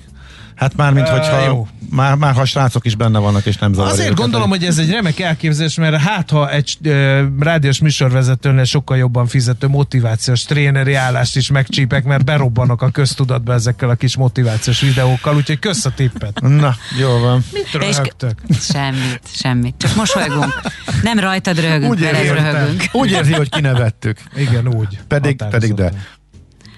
Hát 0.58 0.76
már, 0.76 0.92
mint 0.92 1.08
hogyha 1.08 1.44
jó. 1.44 1.66
már, 1.90 2.14
már 2.14 2.34
ha 2.34 2.44
srácok 2.44 2.86
is 2.86 2.94
benne 2.94 3.18
vannak, 3.18 3.46
és 3.46 3.56
nem 3.56 3.72
zavarja 3.72 3.92
Azért 3.92 4.08
őket, 4.10 4.20
gondolom, 4.20 4.48
hogy 4.48 4.64
ez 4.64 4.78
egy 4.78 4.90
remek 4.90 5.20
elképzelés, 5.20 5.74
mert 5.74 5.96
hát 5.96 6.30
ha 6.30 6.50
egy 6.50 6.76
ö, 6.82 7.24
rádiós 7.40 7.80
műsorvezetőnél 7.80 8.64
sokkal 8.64 8.96
jobban 8.96 9.26
fizető 9.26 9.68
motivációs 9.68 10.44
tréneri 10.44 10.94
állást 10.94 11.36
is 11.36 11.50
megcsípek, 11.50 12.04
mert 12.04 12.24
berobbanok 12.24 12.82
a 12.82 12.88
köztudatba 12.90 13.52
ezekkel 13.52 13.88
a 13.90 13.94
kis 13.94 14.16
motivációs 14.16 14.80
videókkal, 14.80 15.36
úgyhogy 15.36 15.58
kösz 15.58 15.84
a 15.84 15.90
tippet. 15.90 16.40
Na, 16.40 16.74
jó 17.00 17.18
van. 17.18 17.44
Mit 17.52 17.72
röhögtök? 17.72 18.40
Semmit, 18.60 19.20
semmit. 19.24 19.74
Csak 19.78 19.94
mosolygunk. 19.94 20.60
Nem 21.02 21.18
rajtad 21.18 21.60
röhögünk, 21.60 21.90
Úgy 21.90 22.00
értem. 22.00 22.34
röhögünk. 22.34 22.82
Úgy 22.92 23.10
érzi, 23.10 23.32
hogy 23.32 23.48
kinevettük. 23.48 24.18
Igen, 24.36 24.68
úgy. 24.74 24.98
Pedig, 25.08 25.42
pedig 25.50 25.74
de. 25.74 25.92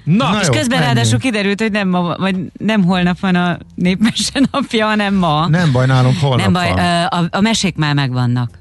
Na, 0.05 0.31
Na 0.33 0.41
És 0.41 0.47
jó, 0.47 0.53
közben 0.53 0.79
menjünk. 0.79 0.95
ráadásul 0.95 1.19
kiderült, 1.19 1.61
hogy 1.61 1.73
nem, 1.73 1.89
ma, 1.89 2.17
vagy 2.17 2.37
nem 2.59 2.85
holnap 2.85 3.21
van 3.21 3.35
a 3.35 3.59
népmese 3.75 4.41
napja, 4.51 4.87
hanem 4.87 5.15
ma. 5.15 5.47
Nem 5.49 5.73
baj, 5.73 5.87
nálunk 5.87 6.19
holnap 6.21 6.41
nem 6.41 6.53
baj, 6.53 6.71
van. 6.71 7.05
a, 7.05 7.29
a 7.31 7.41
mesék 7.41 7.77
már 7.77 7.95
megvannak. 7.95 8.59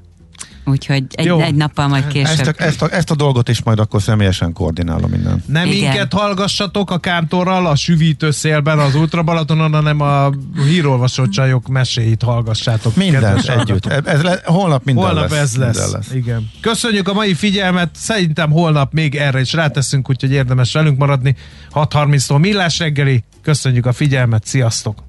Úgyhogy 0.64 1.04
egy, 1.10 1.24
Jó. 1.26 1.40
egy 1.40 1.54
nappal 1.54 1.88
majd 1.88 2.02
Ezt 2.04 2.12
később. 2.12 2.54
a, 2.58 2.62
ezt, 2.62 2.82
a, 2.82 2.94
ezt 2.94 3.10
a 3.10 3.14
dolgot 3.14 3.48
is 3.48 3.62
majd 3.62 3.78
akkor 3.78 4.02
személyesen 4.02 4.52
koordinálom 4.52 5.10
minden. 5.10 5.42
Nem 5.46 5.66
Igen. 5.66 5.78
minket 5.78 6.12
hallgassatok 6.12 6.90
a 6.90 6.98
kántorral 6.98 7.66
a 7.66 7.76
süvítő 7.76 8.30
szélben 8.30 8.78
az 8.78 8.94
Ultra 8.94 9.22
Balatonon, 9.22 9.72
hanem 9.72 10.00
a 10.00 10.30
hírolvasó 10.68 11.26
csajok 11.26 11.68
meséit 11.68 12.22
hallgassátok. 12.22 12.96
Mindent 12.96 13.24
kedves 13.24 13.46
együtt. 13.46 13.86
Ez 13.86 14.22
le, 14.22 14.40
holnap 14.44 14.84
minden 14.84 15.04
Holnap 15.04 15.30
lesz. 15.30 15.40
ez 15.40 15.56
lesz. 15.56 15.76
Minden 15.76 15.90
lesz. 15.92 16.12
Igen. 16.14 16.50
Köszönjük 16.60 17.08
a 17.08 17.12
mai 17.12 17.34
figyelmet, 17.34 17.90
szerintem 17.92 18.50
holnap 18.50 18.92
még 18.92 19.14
erre 19.14 19.40
is 19.40 19.52
ráteszünk, 19.52 20.10
úgyhogy 20.10 20.32
érdemes 20.32 20.72
velünk 20.72 20.98
maradni. 20.98 21.36
6.30-tól 21.74 22.38
millás 22.40 22.78
reggeli. 22.78 23.24
Köszönjük 23.42 23.86
a 23.86 23.92
figyelmet, 23.92 24.44
sziasztok! 24.46 25.08